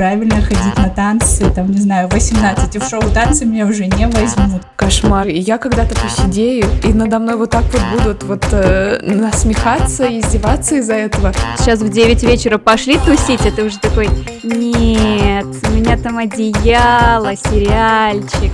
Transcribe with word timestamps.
правильно 0.00 0.40
ходить 0.40 0.78
на 0.78 0.88
танцы, 0.88 1.50
там, 1.50 1.70
не 1.70 1.78
знаю, 1.78 2.08
18, 2.08 2.74
и 2.74 2.78
в 2.78 2.88
шоу 2.88 3.02
танцы 3.12 3.44
меня 3.44 3.66
уже 3.66 3.84
не 3.84 4.06
возьмут. 4.06 4.62
Кошмар. 4.74 5.28
И 5.28 5.38
я 5.38 5.58
когда-то 5.58 5.94
посидею, 5.94 6.64
и 6.82 6.94
надо 6.94 7.18
мной 7.18 7.36
вот 7.36 7.50
так 7.50 7.64
вот 7.64 7.82
будут 7.92 8.22
вот 8.22 8.46
э, 8.50 8.98
насмехаться, 9.02 10.06
издеваться 10.18 10.76
из-за 10.76 10.94
этого. 10.94 11.34
Сейчас 11.58 11.80
в 11.80 11.90
9 11.90 12.22
вечера 12.22 12.56
пошли 12.56 12.96
тусить, 12.96 13.44
а 13.44 13.50
ты 13.50 13.62
уже 13.62 13.78
такой, 13.78 14.08
нет, 14.42 15.44
у 15.68 15.70
меня 15.70 15.98
там 15.98 16.16
одеяло, 16.16 17.36
сериальчик. 17.36 18.52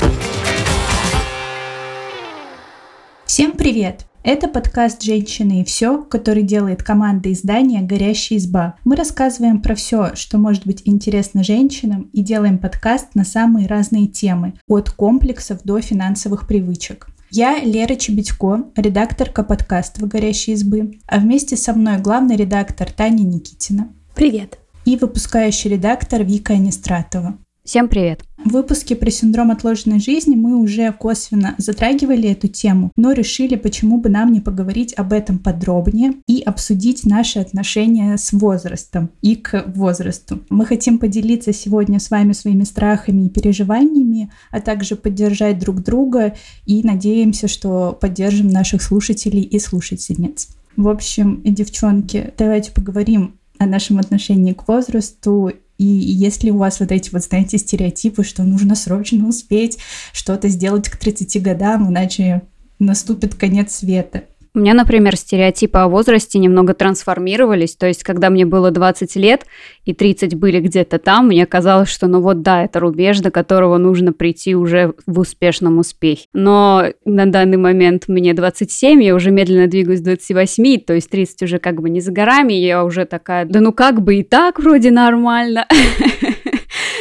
Всем 3.24 3.52
привет! 3.52 4.00
Это 4.28 4.48
подкаст 4.48 5.04
«Женщины 5.04 5.60
и 5.60 5.64
все», 5.64 6.02
который 6.02 6.42
делает 6.42 6.82
команда 6.82 7.32
издания 7.32 7.80
«Горящая 7.80 8.40
изба». 8.40 8.74
Мы 8.82 8.96
рассказываем 8.96 9.62
про 9.62 9.76
все, 9.76 10.16
что 10.16 10.36
может 10.36 10.66
быть 10.66 10.82
интересно 10.84 11.44
женщинам, 11.44 12.10
и 12.12 12.22
делаем 12.22 12.58
подкаст 12.58 13.14
на 13.14 13.24
самые 13.24 13.68
разные 13.68 14.08
темы, 14.08 14.54
от 14.66 14.90
комплексов 14.90 15.60
до 15.62 15.80
финансовых 15.80 16.48
привычек. 16.48 17.06
Я 17.30 17.60
Лера 17.60 17.94
Чебедько, 17.94 18.64
редакторка 18.74 19.44
подкаста 19.44 20.04
«Горящей 20.04 20.54
избы», 20.54 20.98
а 21.06 21.20
вместе 21.20 21.56
со 21.56 21.72
мной 21.72 21.98
главный 21.98 22.34
редактор 22.34 22.90
Таня 22.90 23.22
Никитина. 23.22 23.92
Привет. 24.16 24.58
И 24.84 24.96
выпускающий 24.96 25.70
редактор 25.70 26.24
Вика 26.24 26.54
Анистратова. 26.54 27.38
Всем 27.66 27.88
привет! 27.88 28.22
В 28.44 28.50
выпуске 28.50 28.94
про 28.94 29.10
синдром 29.10 29.50
отложенной 29.50 29.98
жизни 29.98 30.36
мы 30.36 30.56
уже 30.56 30.92
косвенно 30.92 31.56
затрагивали 31.58 32.30
эту 32.30 32.46
тему, 32.46 32.92
но 32.94 33.10
решили, 33.10 33.56
почему 33.56 34.00
бы 34.00 34.08
нам 34.08 34.32
не 34.32 34.40
поговорить 34.40 34.94
об 34.96 35.12
этом 35.12 35.40
подробнее 35.40 36.12
и 36.28 36.42
обсудить 36.42 37.04
наши 37.04 37.40
отношения 37.40 38.16
с 38.18 38.32
возрастом 38.32 39.10
и 39.20 39.34
к 39.34 39.64
возрасту. 39.74 40.38
Мы 40.48 40.64
хотим 40.64 41.00
поделиться 41.00 41.52
сегодня 41.52 41.98
с 41.98 42.08
вами 42.08 42.34
своими 42.34 42.62
страхами 42.62 43.26
и 43.26 43.30
переживаниями, 43.30 44.30
а 44.52 44.60
также 44.60 44.94
поддержать 44.94 45.58
друг 45.58 45.82
друга 45.82 46.36
и 46.66 46.84
надеемся, 46.84 47.48
что 47.48 47.98
поддержим 48.00 48.46
наших 48.46 48.80
слушателей 48.80 49.42
и 49.42 49.58
слушательниц. 49.58 50.50
В 50.76 50.86
общем, 50.86 51.42
девчонки, 51.42 52.32
давайте 52.38 52.70
поговорим 52.70 53.40
о 53.58 53.66
нашем 53.66 53.98
отношении 53.98 54.52
к 54.52 54.68
возрасту 54.68 55.50
и 55.78 55.84
если 55.84 56.50
у 56.50 56.58
вас 56.58 56.80
вот 56.80 56.92
эти 56.92 57.10
вот, 57.10 57.22
знаете, 57.22 57.58
стереотипы, 57.58 58.24
что 58.24 58.44
нужно 58.44 58.74
срочно 58.74 59.28
успеть 59.28 59.78
что-то 60.12 60.48
сделать 60.48 60.88
к 60.88 60.96
30 60.96 61.42
годам, 61.42 61.90
иначе 61.90 62.42
наступит 62.78 63.34
конец 63.34 63.76
света. 63.76 64.24
У 64.56 64.58
меня, 64.58 64.72
например, 64.72 65.16
стереотипы 65.16 65.80
о 65.80 65.88
возрасте 65.88 66.38
немного 66.38 66.72
трансформировались. 66.72 67.76
То 67.76 67.86
есть, 67.86 68.02
когда 68.02 68.30
мне 68.30 68.46
было 68.46 68.70
20 68.70 69.14
лет 69.16 69.44
и 69.84 69.92
30 69.92 70.34
были 70.34 70.60
где-то 70.60 70.98
там, 70.98 71.26
мне 71.26 71.44
казалось, 71.44 71.90
что 71.90 72.06
ну 72.06 72.22
вот 72.22 72.40
да, 72.40 72.64
это 72.64 72.80
рубеж, 72.80 73.20
до 73.20 73.30
которого 73.30 73.76
нужно 73.76 74.14
прийти 74.14 74.56
уже 74.56 74.94
в 75.06 75.20
успешном 75.20 75.76
успехе. 75.76 76.24
Но 76.32 76.84
на 77.04 77.26
данный 77.26 77.58
момент 77.58 78.04
мне 78.08 78.32
27, 78.32 79.02
я 79.02 79.14
уже 79.14 79.30
медленно 79.30 79.66
двигаюсь 79.66 80.00
к 80.00 80.04
28, 80.04 80.80
то 80.80 80.94
есть 80.94 81.10
30 81.10 81.42
уже 81.42 81.58
как 81.58 81.82
бы 81.82 81.90
не 81.90 82.00
за 82.00 82.12
горами, 82.12 82.54
я 82.54 82.82
уже 82.82 83.04
такая, 83.04 83.44
да 83.44 83.60
ну 83.60 83.74
как 83.74 84.00
бы 84.00 84.16
и 84.16 84.22
так 84.22 84.58
вроде 84.58 84.90
нормально. 84.90 85.66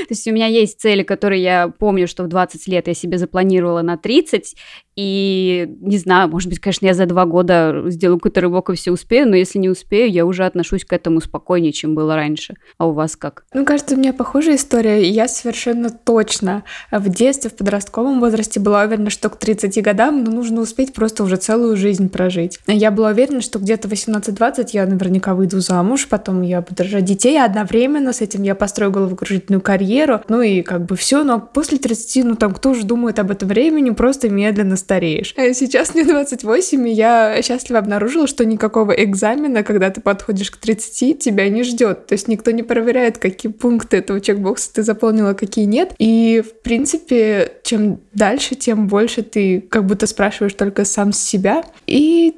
То 0.07 0.11
есть 0.11 0.27
у 0.27 0.31
меня 0.31 0.45
есть 0.45 0.79
цели, 0.79 1.03
которые 1.03 1.41
я 1.41 1.67
помню, 1.67 2.07
что 2.07 2.23
в 2.23 2.27
20 2.27 2.67
лет 2.67 2.87
я 2.87 2.93
себе 2.93 3.17
запланировала 3.17 3.81
на 3.81 3.97
30, 3.97 4.55
и 4.95 5.75
не 5.81 5.97
знаю, 5.97 6.29
может 6.29 6.49
быть, 6.49 6.59
конечно, 6.59 6.85
я 6.85 6.93
за 6.93 7.05
два 7.05 7.25
года 7.25 7.83
сделаю 7.87 8.17
какой-то 8.17 8.41
рывок 8.41 8.69
и 8.69 8.75
все 8.75 8.91
успею, 8.91 9.27
но 9.27 9.35
если 9.35 9.59
не 9.59 9.69
успею, 9.69 10.09
я 10.09 10.25
уже 10.25 10.45
отношусь 10.45 10.85
к 10.85 10.93
этому 10.93 11.19
спокойнее, 11.19 11.73
чем 11.73 11.95
было 11.95 12.15
раньше. 12.15 12.55
А 12.77 12.87
у 12.87 12.93
вас 12.93 13.17
как? 13.17 13.45
Ну, 13.53 13.65
кажется, 13.65 13.95
у 13.95 13.97
меня 13.97 14.13
похожая 14.13 14.55
история. 14.55 15.03
Я 15.03 15.27
совершенно 15.27 15.89
точно 15.89 16.63
в 16.91 17.09
детстве, 17.09 17.49
в 17.49 17.55
подростковом 17.55 18.21
возрасте 18.21 18.61
была 18.61 18.83
уверена, 18.83 19.09
что 19.09 19.29
к 19.29 19.35
30 19.37 19.83
годам 19.83 20.23
ну, 20.23 20.31
нужно 20.31 20.61
успеть 20.61 20.93
просто 20.93 21.23
уже 21.23 21.35
целую 21.35 21.75
жизнь 21.75 22.09
прожить. 22.09 22.59
Я 22.65 22.89
была 22.89 23.09
уверена, 23.09 23.41
что 23.41 23.59
где-то 23.59 23.89
18-20 23.89 24.69
я 24.71 24.85
наверняка 24.85 25.35
выйду 25.35 25.59
замуж, 25.59 26.07
потом 26.09 26.41
я 26.41 26.61
буду 26.61 26.83
рожать 26.83 27.03
детей, 27.03 27.37
а 27.37 27.45
одновременно 27.45 28.13
с 28.13 28.21
этим 28.21 28.43
я 28.43 28.55
построю 28.55 28.91
головокружительную 28.91 29.61
карьеру, 29.61 30.21
ну 30.29 30.41
и 30.41 30.61
как 30.61 30.85
бы 30.85 30.95
все, 30.95 31.25
но 31.25 31.41
после 31.41 31.79
30, 31.79 32.23
ну 32.23 32.35
там 32.35 32.53
кто 32.53 32.73
же 32.73 32.85
думает 32.85 33.19
об 33.19 33.31
этом 33.31 33.49
времени, 33.49 33.89
просто 33.89 34.29
медленно 34.29 34.77
стареешь. 34.85 35.33
А 35.35 35.51
сейчас 35.53 35.95
мне 35.95 36.03
28, 36.03 36.87
и 36.87 36.91
я 36.91 37.41
счастливо 37.41 37.79
обнаружила, 37.79 38.27
что 38.27 38.45
никакого 38.45 38.91
экзамена, 38.91 39.63
когда 39.63 39.89
ты 39.89 39.99
подходишь 39.99 40.51
к 40.51 40.57
30, 40.57 41.19
тебя 41.19 41.49
не 41.49 41.63
ждет. 41.63 42.05
То 42.05 42.13
есть 42.13 42.27
никто 42.27 42.51
не 42.51 42.61
проверяет, 42.61 43.17
какие 43.17 43.51
пункты 43.51 43.97
этого 43.97 44.21
чекбокса 44.21 44.71
ты 44.73 44.83
заполнила, 44.83 45.33
какие 45.33 45.65
нет. 45.65 45.95
И, 45.97 46.43
в 46.45 46.61
принципе, 46.61 47.53
чем 47.63 47.99
дальше, 48.13 48.53
тем 48.53 48.87
больше 48.87 49.23
ты 49.23 49.61
как 49.61 49.85
будто 49.85 50.05
спрашиваешь 50.05 50.53
только 50.53 50.85
сам 50.85 51.11
себя. 51.11 51.63
И 51.87 52.35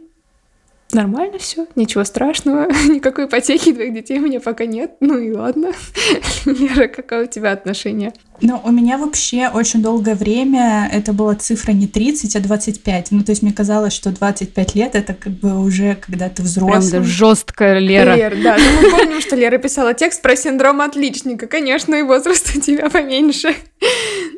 нормально 0.97 1.37
все, 1.37 1.67
ничего 1.75 2.03
страшного, 2.03 2.67
никакой 2.89 3.25
ипотеки 3.25 3.71
двоих 3.71 3.93
детей 3.93 4.19
у 4.19 4.23
меня 4.23 4.39
пока 4.39 4.65
нет. 4.65 4.95
Ну 4.99 5.17
и 5.17 5.31
ладно. 5.31 5.71
Лера, 6.45 6.87
какое 6.87 7.23
у 7.23 7.27
тебя 7.27 7.51
отношение? 7.51 8.13
Ну, 8.41 8.61
у 8.63 8.71
меня 8.71 8.97
вообще 8.97 9.49
очень 9.51 9.81
долгое 9.81 10.15
время 10.15 10.89
это 10.91 11.11
была 11.13 11.35
цифра 11.35 11.71
не 11.71 11.87
30, 11.87 12.35
а 12.35 12.39
25. 12.39 13.11
Ну, 13.11 13.23
то 13.23 13.31
есть 13.31 13.41
мне 13.41 13.51
казалось, 13.51 13.93
что 13.93 14.11
25 14.11 14.75
лет 14.75 14.95
это 14.95 15.13
как 15.13 15.33
бы 15.33 15.59
уже 15.59 15.95
когда 15.95 16.29
ты 16.29 16.43
взрослый. 16.43 16.91
Прям 16.91 17.03
да, 17.03 17.07
жесткая 17.07 17.79
Лера. 17.79 18.15
Лера, 18.15 18.35
да. 18.43 18.57
Ну, 18.57 18.81
мы 18.81 18.97
помним, 18.97 19.21
что 19.21 19.35
Лера 19.35 19.57
писала 19.57 19.93
текст 19.93 20.21
про 20.21 20.35
синдром 20.35 20.81
отличника. 20.81 21.47
Конечно, 21.47 21.95
и 21.95 22.03
возраст 22.03 22.55
у 22.55 22.59
тебя 22.59 22.89
поменьше. 22.89 23.55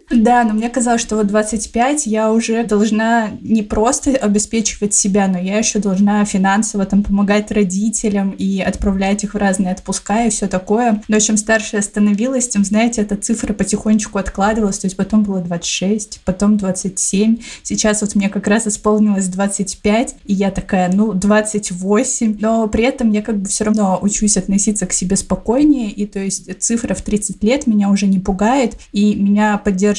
Да, 0.09 0.43
но 0.43 0.53
мне 0.53 0.69
казалось, 0.69 1.01
что 1.01 1.17
вот 1.17 1.27
25 1.27 2.07
я 2.07 2.31
уже 2.31 2.63
должна 2.63 3.29
не 3.41 3.61
просто 3.61 4.11
обеспечивать 4.11 4.93
себя, 4.95 5.27
но 5.27 5.37
я 5.37 5.57
еще 5.57 5.79
должна 5.79 6.25
финансово 6.25 6.85
там 6.85 7.03
помогать 7.03 7.51
родителям 7.51 8.31
и 8.31 8.59
отправлять 8.59 9.23
их 9.23 9.35
в 9.35 9.37
разные 9.37 9.73
отпуска 9.73 10.25
и 10.25 10.29
все 10.29 10.47
такое. 10.47 11.03
Но 11.07 11.19
чем 11.19 11.37
старше 11.37 11.75
я 11.75 11.81
становилась, 11.83 12.47
тем, 12.47 12.65
знаете, 12.65 13.01
эта 13.01 13.17
цифра 13.17 13.53
потихонечку 13.53 14.17
откладывалась, 14.17 14.79
то 14.79 14.87
есть 14.87 14.97
потом 14.97 15.23
было 15.23 15.41
26, 15.41 16.21
потом 16.25 16.57
27, 16.57 17.37
сейчас 17.61 18.01
вот 18.01 18.15
мне 18.15 18.29
как 18.29 18.47
раз 18.47 18.65
исполнилось 18.65 19.27
25, 19.27 20.15
и 20.25 20.33
я 20.33 20.49
такая, 20.49 20.91
ну, 20.91 21.13
28, 21.13 22.37
но 22.39 22.67
при 22.67 22.83
этом 22.83 23.11
я 23.11 23.21
как 23.21 23.37
бы 23.37 23.47
все 23.47 23.65
равно 23.65 23.99
учусь 24.01 24.37
относиться 24.37 24.87
к 24.87 24.93
себе 24.93 25.15
спокойнее, 25.15 25.91
и 25.91 26.07
то 26.07 26.19
есть 26.19 26.49
цифра 26.59 26.95
в 26.95 27.01
30 27.03 27.43
лет 27.43 27.67
меня 27.67 27.89
уже 27.89 28.07
не 28.07 28.19
пугает, 28.19 28.75
и 28.91 29.13
меня 29.13 29.57
поддерживает 29.57 29.98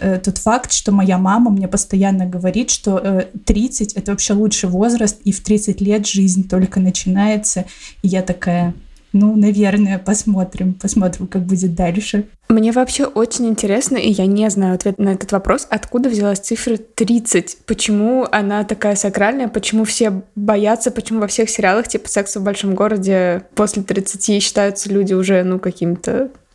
э, 0.00 0.20
тот 0.22 0.38
факт, 0.38 0.72
что 0.72 0.92
моя 0.92 1.18
мама 1.18 1.50
мне 1.50 1.68
постоянно 1.68 2.26
говорит, 2.26 2.70
что 2.70 2.98
э, 2.98 3.26
30 3.44 3.94
это 3.94 4.12
вообще 4.12 4.34
лучший 4.34 4.68
возраст, 4.68 5.20
и 5.24 5.32
в 5.32 5.42
30 5.42 5.80
лет 5.80 6.06
жизнь 6.06 6.48
только 6.48 6.80
начинается. 6.80 7.64
И 8.02 8.08
я 8.08 8.22
такая, 8.22 8.74
ну, 9.12 9.36
наверное, 9.36 9.98
посмотрим, 9.98 10.74
посмотрим, 10.74 11.26
как 11.26 11.42
будет 11.42 11.74
дальше. 11.74 12.26
Мне 12.48 12.72
вообще 12.72 13.04
очень 13.04 13.48
интересно, 13.48 13.96
и 13.96 14.10
я 14.10 14.26
не 14.26 14.48
знаю 14.50 14.74
ответ 14.74 14.98
на 14.98 15.10
этот 15.10 15.32
вопрос, 15.32 15.66
откуда 15.70 16.08
взялась 16.08 16.38
цифра 16.38 16.76
30? 16.76 17.58
Почему 17.66 18.26
она 18.30 18.64
такая 18.64 18.94
сакральная? 18.94 19.48
Почему 19.48 19.84
все 19.84 20.22
боятся? 20.34 20.90
Почему 20.90 21.20
во 21.20 21.26
всех 21.26 21.48
сериалах 21.48 21.88
типа 21.88 22.08
«Секс 22.08 22.36
в 22.36 22.42
большом 22.42 22.74
городе» 22.74 23.44
после 23.54 23.82
30 23.82 24.42
считаются 24.42 24.90
люди 24.90 25.14
уже, 25.14 25.42
ну, 25.44 25.58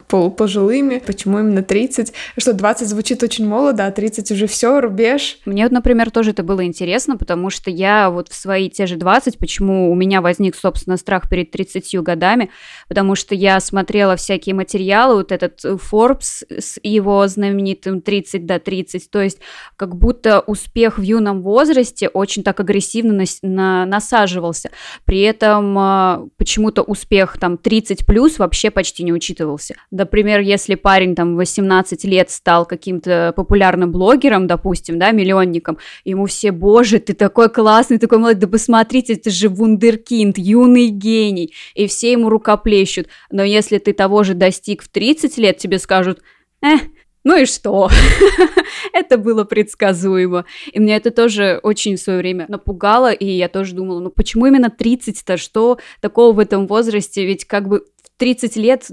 какими-то 0.08 0.18
полупожилыми. 0.18 1.02
Почему 1.06 1.40
именно 1.40 1.62
30? 1.62 2.14
Что 2.38 2.54
20 2.54 2.88
звучит 2.88 3.24
очень 3.24 3.48
молодо, 3.48 3.86
а 3.86 3.92
30 3.92 4.32
уже 4.32 4.48
все, 4.48 4.80
рубеж. 4.80 5.40
Мне 5.46 5.64
вот, 5.64 5.72
например, 5.72 6.12
тоже 6.12 6.32
это 6.32 6.44
было 6.44 6.66
интересно, 6.66 7.18
потому 7.18 7.50
что 7.50 7.70
я 7.70 8.10
вот 8.10 8.30
в 8.30 8.34
свои 8.34 8.70
те 8.70 8.86
же 8.88 8.96
20, 8.96 9.38
почему 9.38 9.92
у 9.92 9.96
меня 9.96 10.22
возник, 10.22 10.56
собственно, 10.56 10.98
страх 10.98 11.30
перед 11.30 11.52
30 11.52 12.02
годами, 12.02 12.50
потому 12.88 13.16
что 13.16 13.36
я 13.36 13.60
смотрела 13.60 14.16
всякие 14.16 14.56
материалы, 14.56 15.16
вот 15.16 15.32
этот 15.32 15.64
Forbes 15.64 16.44
с 16.50 16.80
его 16.84 17.28
знаменитым 17.28 18.02
30 18.02 18.46
до 18.46 18.60
30, 18.60 19.10
то 19.12 19.22
есть 19.22 19.40
как 19.76 19.96
будто 19.96 20.42
успех 20.42 20.98
в 20.98 21.02
юном 21.02 21.42
возрасте 21.42 22.08
очень 22.08 22.44
так 22.44 22.60
агрессивно 22.60 23.14
на, 23.14 23.26
на, 23.42 23.86
насаживался. 23.86 24.70
При 25.06 25.22
этом 25.22 25.78
а, 25.78 26.28
почему-то 26.38 26.82
успех 26.82 27.38
там 27.40 27.58
30 27.58 28.06
плюс 28.06 28.40
вообще 28.40 28.72
почти 28.72 29.04
не 29.04 29.14
учитывался. 29.14 29.76
Например, 29.98 30.40
если 30.40 30.76
парень 30.76 31.16
там 31.16 31.36
18 31.36 32.04
лет 32.06 32.30
стал 32.30 32.66
каким-то 32.66 33.34
популярным 33.36 33.92
блогером, 33.92 34.46
допустим, 34.46 35.00
да, 35.00 35.12
миллионником, 35.12 35.80
ему 36.06 36.28
все, 36.28 36.52
боже, 36.52 37.00
ты 37.00 37.14
такой 37.14 37.50
классный, 37.50 37.98
такой 37.98 38.20
молодой, 38.20 38.42
да 38.42 38.48
посмотрите, 38.48 39.14
это 39.14 39.32
же 39.32 39.50
вундеркинд, 39.50 40.38
юный 40.38 40.90
гений, 40.90 41.54
и 41.74 41.88
все 41.88 42.12
ему 42.12 42.30
рукоплещут. 42.30 43.08
Но 43.32 43.44
если 43.44 43.80
ты 43.80 43.94
того 43.94 44.24
же 44.24 44.36
достиг 44.36 44.84
в 44.84 44.90
30 44.90 45.38
лет, 45.40 45.58
тебе 45.58 45.80
скажут, 45.80 46.22
э, 46.62 46.76
ну 47.24 47.36
и 47.36 47.46
что? 47.46 47.90
это 48.94 49.18
было 49.18 49.44
предсказуемо. 49.44 50.46
И 50.72 50.80
мне 50.80 50.96
это 50.96 51.12
тоже 51.12 51.60
очень 51.62 51.98
в 51.98 52.00
свое 52.00 52.20
время 52.20 52.46
напугало, 52.48 53.12
и 53.12 53.26
я 53.26 53.50
тоже 53.50 53.74
думала, 53.74 54.00
ну 54.00 54.10
почему 54.12 54.46
именно 54.46 54.68
30-то? 54.68 55.38
Что 55.38 55.80
такого 56.02 56.34
в 56.34 56.40
этом 56.40 56.68
возрасте? 56.68 57.26
Ведь 57.26 57.46
как 57.46 57.68
бы 57.68 57.80
в 58.04 58.20
30 58.20 58.56
лет 58.56 58.88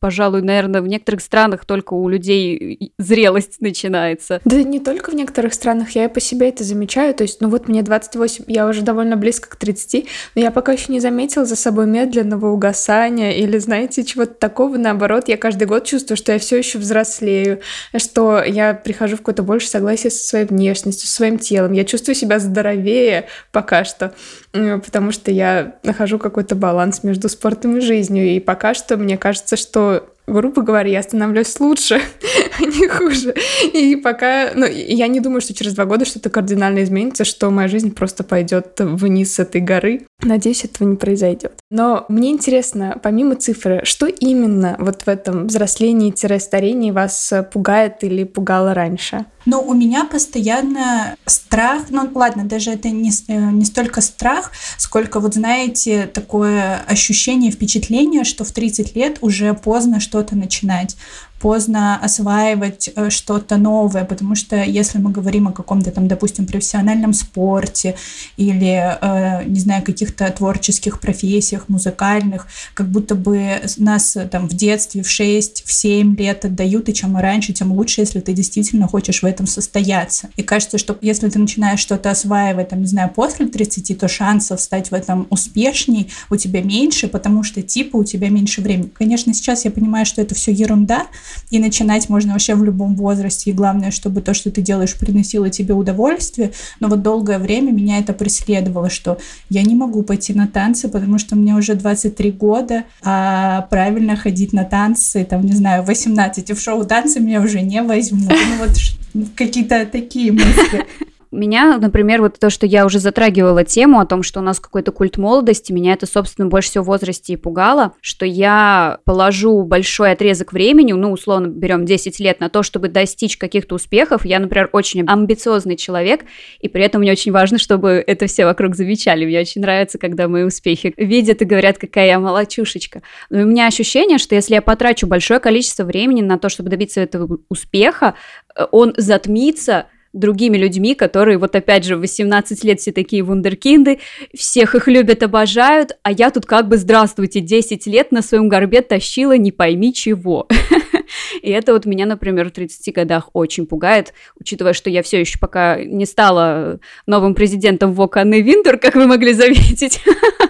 пожалуй, 0.00 0.42
наверное, 0.42 0.80
в 0.80 0.88
некоторых 0.88 1.20
странах 1.20 1.64
только 1.66 1.94
у 1.94 2.08
людей 2.08 2.92
зрелость 2.98 3.60
начинается. 3.60 4.40
Да 4.44 4.62
не 4.62 4.80
только 4.80 5.10
в 5.10 5.14
некоторых 5.14 5.54
странах, 5.54 5.90
я 5.90 6.06
и 6.06 6.08
по 6.08 6.20
себе 6.20 6.48
это 6.48 6.64
замечаю. 6.64 7.14
То 7.14 7.22
есть, 7.22 7.40
ну 7.40 7.48
вот 7.50 7.68
мне 7.68 7.82
28, 7.82 8.44
я 8.48 8.66
уже 8.66 8.82
довольно 8.82 9.16
близко 9.16 9.50
к 9.50 9.56
30, 9.56 10.06
но 10.34 10.40
я 10.40 10.50
пока 10.50 10.72
еще 10.72 10.92
не 10.92 11.00
заметила 11.00 11.44
за 11.44 11.54
собой 11.54 11.86
медленного 11.86 12.46
угасания 12.46 13.32
или, 13.32 13.58
знаете, 13.58 14.02
чего-то 14.02 14.34
такого. 14.34 14.78
Наоборот, 14.78 15.28
я 15.28 15.36
каждый 15.36 15.66
год 15.66 15.84
чувствую, 15.84 16.16
что 16.16 16.32
я 16.32 16.38
все 16.38 16.56
еще 16.56 16.78
взрослею, 16.78 17.60
что 17.96 18.42
я 18.42 18.72
прихожу 18.72 19.16
в 19.16 19.18
какое-то 19.18 19.42
больше 19.42 19.68
согласие 19.68 20.10
со 20.10 20.26
своей 20.26 20.46
внешностью, 20.46 21.06
со 21.06 21.14
своим 21.14 21.38
телом. 21.38 21.72
Я 21.72 21.84
чувствую 21.84 22.14
себя 22.14 22.38
здоровее 22.38 23.26
пока 23.52 23.84
что, 23.84 24.14
потому 24.52 25.12
что 25.12 25.30
я 25.30 25.74
нахожу 25.82 26.18
какой-то 26.18 26.54
баланс 26.54 27.02
между 27.02 27.28
спортом 27.28 27.76
и 27.76 27.80
жизнью. 27.80 28.28
И 28.28 28.40
пока 28.40 28.72
что 28.72 28.96
мне 28.96 29.18
кажется, 29.18 29.56
что 29.56 29.89
грубо 30.30 30.62
говоря, 30.62 30.88
я 30.90 31.02
становлюсь 31.02 31.58
лучше, 31.60 32.00
а 32.58 32.62
не 32.62 32.88
хуже. 32.88 33.34
И 33.72 33.96
пока, 33.96 34.50
ну, 34.54 34.66
я 34.66 35.06
не 35.08 35.20
думаю, 35.20 35.40
что 35.40 35.54
через 35.54 35.74
два 35.74 35.84
года 35.84 36.04
что-то 36.04 36.30
кардинально 36.30 36.82
изменится, 36.82 37.24
что 37.24 37.50
моя 37.50 37.68
жизнь 37.68 37.94
просто 37.94 38.24
пойдет 38.24 38.78
вниз 38.78 39.34
с 39.34 39.38
этой 39.38 39.60
горы. 39.60 40.06
Надеюсь, 40.22 40.64
этого 40.64 40.88
не 40.88 40.96
произойдет. 40.96 41.59
Но 41.70 42.04
мне 42.08 42.30
интересно, 42.30 42.98
помимо 43.00 43.36
цифры, 43.36 43.82
что 43.84 44.06
именно 44.06 44.74
вот 44.80 45.02
в 45.02 45.08
этом 45.08 45.46
взрослении-старении 45.46 46.90
вас 46.90 47.32
пугает 47.52 48.02
или 48.02 48.24
пугало 48.24 48.74
раньше? 48.74 49.26
Ну, 49.46 49.60
у 49.60 49.72
меня 49.72 50.04
постоянно 50.04 51.16
страх, 51.26 51.84
ну 51.90 52.10
ладно, 52.12 52.44
даже 52.44 52.72
это 52.72 52.90
не, 52.90 53.10
э, 53.28 53.50
не 53.52 53.64
столько 53.64 54.00
страх, 54.00 54.50
сколько, 54.76 55.20
вот 55.20 55.34
знаете, 55.34 56.10
такое 56.12 56.78
ощущение, 56.86 57.50
впечатление, 57.50 58.24
что 58.24 58.44
в 58.44 58.52
30 58.52 58.96
лет 58.96 59.18
уже 59.22 59.54
поздно 59.54 60.00
что-то 60.00 60.36
начинать 60.36 60.96
поздно 61.40 61.98
осваивать 61.98 62.90
э, 62.94 63.08
что-то 63.10 63.56
новое, 63.56 64.04
потому 64.04 64.34
что 64.34 64.62
если 64.62 64.98
мы 64.98 65.10
говорим 65.10 65.48
о 65.48 65.52
каком-то 65.52 65.90
там, 65.90 66.06
допустим, 66.06 66.46
профессиональном 66.46 67.14
спорте 67.14 67.96
или, 68.36 68.98
э, 69.00 69.44
не 69.46 69.58
знаю, 69.58 69.82
каких-то 69.82 70.30
творческих 70.30 71.00
профессиях, 71.00 71.68
музыкальных, 71.68 72.46
как 72.74 72.88
будто 72.90 73.14
бы 73.14 73.62
нас 73.78 74.16
э, 74.16 74.26
там 74.26 74.48
в 74.48 74.54
детстве, 74.54 75.02
в 75.02 75.08
6, 75.08 75.64
в 75.64 75.72
7 75.72 76.14
лет 76.16 76.44
отдают, 76.44 76.88
и 76.90 76.94
чем 76.94 77.16
раньше, 77.16 77.54
тем 77.54 77.72
лучше, 77.72 78.02
если 78.02 78.20
ты 78.20 78.34
действительно 78.34 78.86
хочешь 78.86 79.22
в 79.22 79.26
этом 79.26 79.46
состояться. 79.46 80.28
И 80.36 80.42
кажется, 80.42 80.76
что 80.76 80.98
если 81.00 81.30
ты 81.30 81.38
начинаешь 81.38 81.80
что-то 81.80 82.10
осваивать, 82.10 82.68
там, 82.68 82.80
не 82.80 82.86
знаю, 82.86 83.10
после 83.14 83.46
30, 83.46 83.98
то 83.98 84.08
шансов 84.08 84.60
стать 84.60 84.90
в 84.90 84.94
этом 84.94 85.26
успешней 85.30 86.10
у 86.28 86.36
тебя 86.36 86.62
меньше, 86.62 87.08
потому 87.08 87.42
что 87.42 87.62
типа 87.62 87.96
у 87.96 88.04
тебя 88.04 88.28
меньше 88.28 88.60
времени. 88.60 88.90
Конечно, 88.92 89.32
сейчас 89.32 89.64
я 89.64 89.70
понимаю, 89.70 90.04
что 90.04 90.20
это 90.20 90.34
все 90.34 90.52
ерунда, 90.52 91.06
и 91.50 91.58
начинать 91.58 92.08
можно 92.08 92.32
вообще 92.32 92.54
в 92.54 92.64
любом 92.64 92.94
возрасте. 92.96 93.50
И 93.50 93.54
главное, 93.54 93.90
чтобы 93.90 94.20
то, 94.20 94.34
что 94.34 94.50
ты 94.50 94.62
делаешь, 94.62 94.96
приносило 94.96 95.50
тебе 95.50 95.74
удовольствие. 95.74 96.52
Но 96.80 96.88
вот 96.88 97.02
долгое 97.02 97.38
время 97.38 97.72
меня 97.72 97.98
это 97.98 98.12
преследовало, 98.12 98.90
что 98.90 99.18
я 99.48 99.62
не 99.62 99.74
могу 99.74 100.02
пойти 100.02 100.32
на 100.32 100.46
танцы, 100.46 100.88
потому 100.88 101.18
что 101.18 101.36
мне 101.36 101.54
уже 101.54 101.74
23 101.74 102.30
года, 102.32 102.84
а 103.02 103.62
правильно 103.70 104.16
ходить 104.16 104.52
на 104.52 104.64
танцы, 104.64 105.24
там, 105.24 105.44
не 105.44 105.52
знаю, 105.52 105.84
18, 105.84 106.50
и 106.50 106.52
в 106.52 106.60
шоу 106.60 106.84
танцы 106.84 107.20
меня 107.20 107.40
уже 107.40 107.60
не 107.60 107.82
возьмут. 107.82 108.30
Ну 108.30 108.66
вот 108.66 109.26
какие-то 109.36 109.86
такие 109.86 110.32
мысли. 110.32 110.86
Меня, 111.32 111.78
например, 111.78 112.22
вот 112.22 112.40
то, 112.40 112.50
что 112.50 112.66
я 112.66 112.84
уже 112.84 112.98
затрагивала 112.98 113.62
тему 113.64 114.00
о 114.00 114.06
том, 114.06 114.24
что 114.24 114.40
у 114.40 114.42
нас 114.42 114.58
какой-то 114.58 114.90
культ 114.90 115.16
молодости, 115.16 115.72
меня 115.72 115.92
это, 115.92 116.06
собственно, 116.06 116.48
больше 116.48 116.70
всего 116.70 116.84
в 116.84 116.88
возрасте 116.88 117.34
и 117.34 117.36
пугало, 117.36 117.92
что 118.00 118.26
я 118.26 118.98
положу 119.04 119.62
большой 119.62 120.10
отрезок 120.10 120.52
времени, 120.52 120.92
ну, 120.92 121.12
условно 121.12 121.46
берем 121.46 121.86
10 121.86 122.18
лет 122.18 122.40
на 122.40 122.48
то, 122.48 122.64
чтобы 122.64 122.88
достичь 122.88 123.36
каких-то 123.36 123.76
успехов. 123.76 124.24
Я, 124.24 124.40
например, 124.40 124.70
очень 124.72 125.06
амбициозный 125.06 125.76
человек, 125.76 126.24
и 126.58 126.68
при 126.68 126.82
этом 126.82 127.02
мне 127.02 127.12
очень 127.12 127.30
важно, 127.30 127.58
чтобы 127.58 128.02
это 128.04 128.26
все 128.26 128.44
вокруг 128.44 128.74
замечали. 128.74 129.24
Мне 129.24 129.38
очень 129.40 129.60
нравится, 129.60 129.98
когда 129.98 130.26
мои 130.26 130.42
успехи 130.42 130.92
видят 130.96 131.42
и 131.42 131.44
говорят, 131.44 131.78
какая 131.78 132.06
я 132.06 132.18
молочушечка. 132.18 133.02
Но 133.30 133.42
у 133.42 133.44
меня 133.44 133.68
ощущение, 133.68 134.18
что 134.18 134.34
если 134.34 134.54
я 134.54 134.62
потрачу 134.62 135.06
большое 135.06 135.38
количество 135.38 135.84
времени 135.84 136.22
на 136.22 136.38
то, 136.38 136.48
чтобы 136.48 136.70
добиться 136.70 137.00
этого 137.00 137.38
успеха, 137.48 138.14
э, 138.56 138.66
он 138.72 138.94
затмится 138.96 139.86
другими 140.12 140.56
людьми, 140.56 140.94
которые 140.94 141.38
вот 141.38 141.54
опять 141.54 141.84
же 141.84 141.96
в 141.96 142.00
18 142.00 142.64
лет 142.64 142.80
все 142.80 142.92
такие 142.92 143.22
вундеркинды, 143.22 144.00
всех 144.34 144.74
их 144.74 144.88
любят, 144.88 145.22
обожают, 145.22 145.92
а 146.02 146.12
я 146.12 146.30
тут 146.30 146.46
как 146.46 146.68
бы 146.68 146.76
здравствуйте, 146.76 147.40
10 147.40 147.86
лет 147.86 148.12
на 148.12 148.22
своем 148.22 148.48
горбе 148.48 148.82
тащила 148.82 149.36
не 149.36 149.52
пойми 149.52 149.94
чего. 149.94 150.48
И 151.42 151.50
это 151.50 151.72
вот 151.72 151.86
меня, 151.86 152.06
например, 152.06 152.48
в 152.48 152.52
30 152.52 152.94
годах 152.94 153.30
очень 153.32 153.66
пугает, 153.66 154.12
учитывая, 154.38 154.72
что 154.72 154.90
я 154.90 155.02
все 155.02 155.20
еще 155.20 155.38
пока 155.38 155.82
не 155.82 156.06
стала 156.06 156.80
новым 157.06 157.34
президентом 157.34 157.92
ВОК 157.92 158.18
Анны 158.18 158.42
Винтер, 158.42 158.78
как 158.78 158.94
вы 158.94 159.06
могли 159.06 159.32
заметить. 159.32 160.00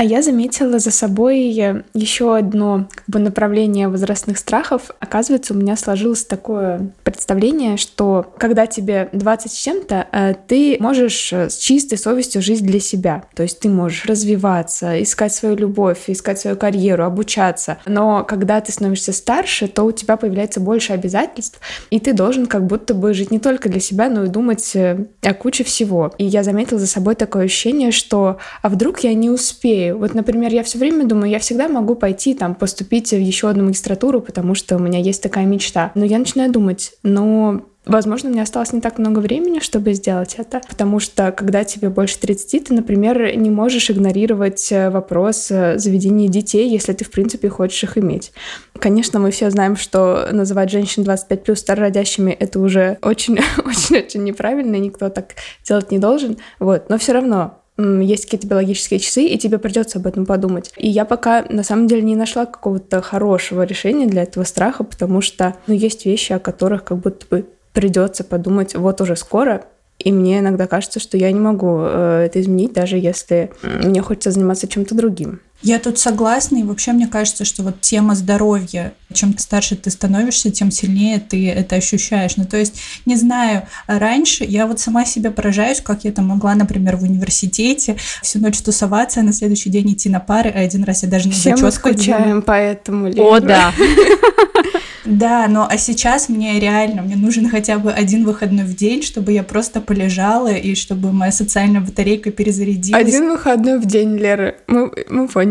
А 0.00 0.02
я 0.02 0.22
заметила 0.22 0.78
за 0.78 0.90
собой 0.90 1.40
еще 1.92 2.34
одно 2.34 2.88
как 2.90 3.04
бы, 3.06 3.18
направление 3.18 3.88
возрастных 3.88 4.38
страхов. 4.38 4.92
Оказывается, 4.98 5.52
у 5.52 5.58
меня 5.58 5.76
сложилось 5.76 6.24
такое 6.24 6.90
представление, 7.04 7.76
что 7.76 8.32
когда 8.38 8.66
тебе 8.66 9.10
20 9.12 9.52
с 9.52 9.54
чем-то, 9.54 10.06
э, 10.10 10.34
ты 10.46 10.78
можешь 10.80 11.30
э, 11.34 11.50
с 11.50 11.58
чистой 11.58 11.98
совестью 11.98 12.40
жить 12.40 12.64
для 12.64 12.80
себя. 12.80 13.24
То 13.34 13.42
есть 13.42 13.60
ты 13.60 13.68
можешь 13.68 14.06
развиваться, 14.06 15.02
искать 15.02 15.34
свою 15.34 15.54
любовь, 15.54 16.04
искать 16.06 16.40
свою 16.40 16.56
карьеру, 16.56 17.04
обучаться. 17.04 17.76
Но 17.84 18.24
когда 18.24 18.62
ты 18.62 18.72
становишься 18.72 19.12
старше, 19.12 19.68
то 19.68 19.82
у 19.82 19.92
тебя 19.92 20.16
появляется 20.16 20.60
больше 20.60 20.94
обязательств, 20.94 21.60
и 21.90 22.00
ты 22.00 22.14
должен 22.14 22.46
как 22.46 22.66
будто 22.66 22.94
бы 22.94 23.12
жить 23.12 23.30
не 23.30 23.38
только 23.38 23.68
для 23.68 23.80
себя, 23.80 24.08
но 24.08 24.24
и 24.24 24.28
думать 24.28 24.74
э, 24.74 25.08
о 25.20 25.34
куче 25.34 25.62
всего. 25.62 26.14
И 26.16 26.24
я 26.24 26.42
заметила 26.42 26.80
за 26.80 26.86
собой 26.86 27.16
такое 27.16 27.44
ощущение, 27.44 27.90
что 27.90 28.38
а 28.62 28.70
вдруг 28.70 29.00
я 29.00 29.12
не 29.12 29.28
успею, 29.28 29.89
вот, 29.92 30.14
например, 30.14 30.52
я 30.52 30.62
все 30.62 30.78
время 30.78 31.04
думаю, 31.06 31.30
я 31.30 31.38
всегда 31.38 31.68
могу 31.68 31.94
пойти 31.94 32.34
там 32.34 32.54
поступить 32.54 33.10
в 33.10 33.18
еще 33.18 33.48
одну 33.48 33.64
магистратуру, 33.64 34.20
потому 34.20 34.54
что 34.54 34.76
у 34.76 34.78
меня 34.78 34.98
есть 34.98 35.22
такая 35.22 35.46
мечта. 35.46 35.92
Но 35.94 36.04
я 36.04 36.18
начинаю 36.18 36.52
думать, 36.52 36.92
но 37.02 37.62
Возможно, 37.86 38.28
мне 38.28 38.42
осталось 38.42 38.74
не 38.74 38.82
так 38.82 38.98
много 38.98 39.20
времени, 39.20 39.58
чтобы 39.60 39.94
сделать 39.94 40.34
это, 40.36 40.60
потому 40.68 41.00
что 41.00 41.32
когда 41.32 41.64
тебе 41.64 41.88
больше 41.88 42.20
30, 42.20 42.68
ты, 42.68 42.74
например, 42.74 43.34
не 43.36 43.48
можешь 43.48 43.90
игнорировать 43.90 44.70
э, 44.70 44.90
вопрос 44.90 45.50
э, 45.50 45.78
заведения 45.78 46.28
детей, 46.28 46.68
если 46.68 46.92
ты, 46.92 47.06
в 47.06 47.10
принципе, 47.10 47.48
хочешь 47.48 47.82
их 47.82 47.96
иметь. 47.96 48.32
Конечно, 48.78 49.18
мы 49.18 49.30
все 49.30 49.50
знаем, 49.50 49.76
что 49.76 50.28
называть 50.30 50.70
женщин 50.70 51.04
25 51.04 51.42
плюс 51.42 51.60
старородящими 51.60 52.30
это 52.32 52.60
уже 52.60 52.98
очень-очень 53.00 54.24
неправильно, 54.24 54.76
никто 54.76 55.08
так 55.08 55.34
делать 55.66 55.90
не 55.90 55.98
должен. 55.98 56.36
Вот. 56.58 56.90
Но 56.90 56.98
все 56.98 57.12
равно 57.12 57.59
есть 58.00 58.24
какие-то 58.24 58.46
биологические 58.46 59.00
часы, 59.00 59.24
и 59.24 59.38
тебе 59.38 59.58
придется 59.58 59.98
об 59.98 60.06
этом 60.06 60.26
подумать. 60.26 60.72
И 60.76 60.88
я 60.88 61.04
пока 61.04 61.44
на 61.48 61.62
самом 61.62 61.86
деле 61.86 62.02
не 62.02 62.16
нашла 62.16 62.46
какого-то 62.46 63.02
хорошего 63.02 63.62
решения 63.62 64.06
для 64.06 64.22
этого 64.22 64.44
страха, 64.44 64.84
потому 64.84 65.20
что 65.20 65.56
ну, 65.66 65.74
есть 65.74 66.06
вещи, 66.06 66.32
о 66.32 66.38
которых 66.38 66.84
как 66.84 66.98
будто 66.98 67.26
бы 67.30 67.46
придется 67.72 68.24
подумать 68.24 68.74
вот 68.74 69.00
уже 69.00 69.16
скоро, 69.16 69.64
и 69.98 70.12
мне 70.12 70.38
иногда 70.38 70.66
кажется, 70.66 70.98
что 70.98 71.16
я 71.16 71.30
не 71.30 71.40
могу 71.40 71.78
э, 71.80 72.24
это 72.26 72.40
изменить, 72.40 72.72
даже 72.72 72.96
если 72.96 73.50
мне 73.62 74.00
хочется 74.00 74.30
заниматься 74.30 74.66
чем-то 74.66 74.94
другим. 74.94 75.40
Я 75.62 75.78
тут 75.78 75.98
согласна, 75.98 76.56
и 76.56 76.62
вообще 76.62 76.92
мне 76.92 77.06
кажется, 77.06 77.44
что 77.44 77.62
вот 77.62 77.80
тема 77.80 78.14
здоровья, 78.14 78.94
чем 79.12 79.36
старше 79.36 79.76
ты 79.76 79.90
становишься, 79.90 80.50
тем 80.50 80.70
сильнее 80.70 81.20
ты 81.20 81.50
это 81.50 81.76
ощущаешь. 81.76 82.36
Ну, 82.36 82.44
то 82.46 82.56
есть, 82.56 82.80
не 83.04 83.16
знаю, 83.16 83.66
раньше 83.86 84.44
я 84.44 84.66
вот 84.66 84.80
сама 84.80 85.04
себя 85.04 85.30
поражаюсь, 85.30 85.80
как 85.80 86.04
я 86.04 86.12
там 86.12 86.28
могла, 86.28 86.54
например, 86.54 86.96
в 86.96 87.02
университете 87.02 87.96
всю 88.22 88.38
ночь 88.38 88.58
тусоваться, 88.58 89.20
а 89.20 89.22
на 89.22 89.34
следующий 89.34 89.68
день 89.68 89.92
идти 89.92 90.08
на 90.08 90.20
пары, 90.20 90.50
а 90.50 90.60
один 90.60 90.84
раз 90.84 91.02
я 91.02 91.08
даже 91.08 91.28
на 91.28 91.34
Все 91.34 91.50
зачет 91.50 91.62
мы 91.62 91.70
скучаем 91.72 92.42
по 92.42 92.52
этому. 92.52 93.08
О, 93.08 93.40
да. 93.40 93.72
Да, 95.04 95.48
но 95.48 95.66
а 95.68 95.78
сейчас 95.78 96.28
мне 96.28 96.60
реально, 96.60 97.02
мне 97.02 97.16
нужен 97.16 97.48
хотя 97.48 97.78
бы 97.78 97.90
один 97.90 98.24
выходной 98.24 98.64
в 98.64 98.76
день, 98.76 99.02
чтобы 99.02 99.32
я 99.32 99.42
просто 99.42 99.80
полежала 99.80 100.52
и 100.52 100.74
чтобы 100.74 101.12
моя 101.12 101.32
социальная 101.32 101.80
батарейка 101.80 102.30
перезарядилась. 102.30 103.02
Один 103.02 103.30
выходной 103.30 103.78
в 103.78 103.86
день, 103.86 104.16
Лера, 104.16 104.54
мы, 104.66 104.92
мы 105.08 105.26
поняли. 105.26 105.49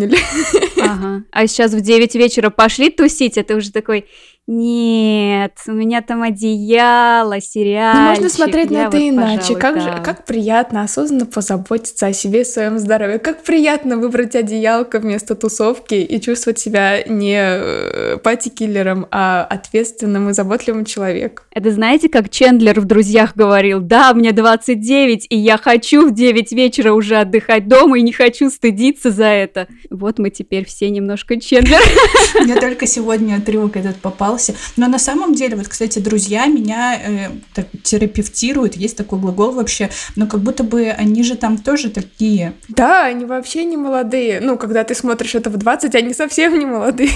Ага. 0.82 1.24
А 1.32 1.48
сейчас 1.48 1.74
в 1.74 1.82
9 1.82 2.16
вечера 2.16 2.50
пошли 2.50 2.90
тусить, 2.90 3.38
а 3.38 3.44
ты 3.44 3.56
уже 3.56 3.72
такой, 3.72 4.06
Нет, 4.52 5.54
у 5.68 5.74
меня 5.74 6.02
там 6.02 6.24
одеяло, 6.24 7.40
сериальчик. 7.40 8.00
Ну, 8.00 8.08
можно 8.08 8.30
смотреть 8.30 8.72
на 8.72 8.88
это 8.88 8.98
вот, 8.98 9.04
иначе. 9.04 9.54
пожалуй, 9.54 9.62
Как 9.62 9.76
да. 9.76 9.82
же, 9.82 10.04
как 10.04 10.26
приятно 10.26 10.82
осознанно 10.82 11.28
позаботиться 11.28 12.08
о 12.08 12.14
себе 12.14 12.42
и 12.42 12.44
своем 12.44 12.80
здоровье. 12.80 13.20
Как 13.20 13.44
приятно 13.44 13.98
выбрать 13.98 14.36
одеялко 14.36 14.98
вместо 14.98 15.36
тусовки 15.36 15.94
и 15.94 16.20
чувствовать 16.20 16.58
себя 16.58 17.04
не 17.04 17.38
э, 17.40 18.18
пати-киллером, 18.24 19.06
а 19.12 19.46
ответственным 19.48 20.30
и 20.32 20.34
заботливым 20.34 20.84
человеком. 20.84 21.46
Это 21.52 21.70
знаете, 21.70 22.10
как 22.10 22.32
Чендлер 22.32 22.80
в 22.80 22.86
«Друзьях» 22.86 23.36
говорил, 23.36 23.82
да, 23.82 24.16
мне 24.16 24.32
29, 24.32 25.28
и 25.30 25.38
я 25.38 25.60
хочу 25.60 26.08
в 26.10 26.12
9 26.12 26.52
вечера 26.54 26.94
уже 26.94 27.18
отдыхать 27.18 27.68
дома 27.68 28.00
и 28.00 28.02
не 28.02 28.14
хочу 28.14 28.50
стыдиться 28.50 29.12
за 29.12 29.26
это. 29.26 29.68
Вот 29.92 30.18
мы 30.18 30.32
теперь 30.32 30.66
все 30.66 30.90
немножко 30.90 31.40
Чендлер. 31.40 31.82
Мне 32.42 32.56
только 32.56 32.88
сегодня 32.88 33.36
отрывок 33.36 33.78
этот 33.78 33.98
попался. 34.40 34.56
Но 34.78 34.88
на 34.88 35.00
самом 35.00 35.34
деле, 35.34 35.56
вот, 35.56 35.68
кстати, 35.68 36.00
друзья 36.00 36.46
меня 36.48 37.00
э, 37.02 37.30
так, 37.54 37.68
терапевтируют, 37.84 38.76
есть 38.76 38.98
такой 38.98 39.20
глагол 39.20 39.52
вообще, 39.52 39.90
но 40.16 40.28
как 40.28 40.42
будто 40.42 40.64
бы 40.64 40.90
они 40.90 41.24
же 41.24 41.36
там 41.36 41.58
тоже 41.58 41.90
такие. 41.90 42.54
Да, 42.70 43.06
они 43.06 43.26
вообще 43.26 43.66
не 43.66 43.78
молодые. 43.78 44.40
Ну, 44.42 44.58
когда 44.58 44.84
ты 44.84 44.96
смотришь 44.96 45.36
это 45.36 45.50
в 45.50 45.58
20, 45.58 45.96
они 45.96 46.14
совсем 46.14 46.58
не 46.58 46.66
молодые. 46.66 47.12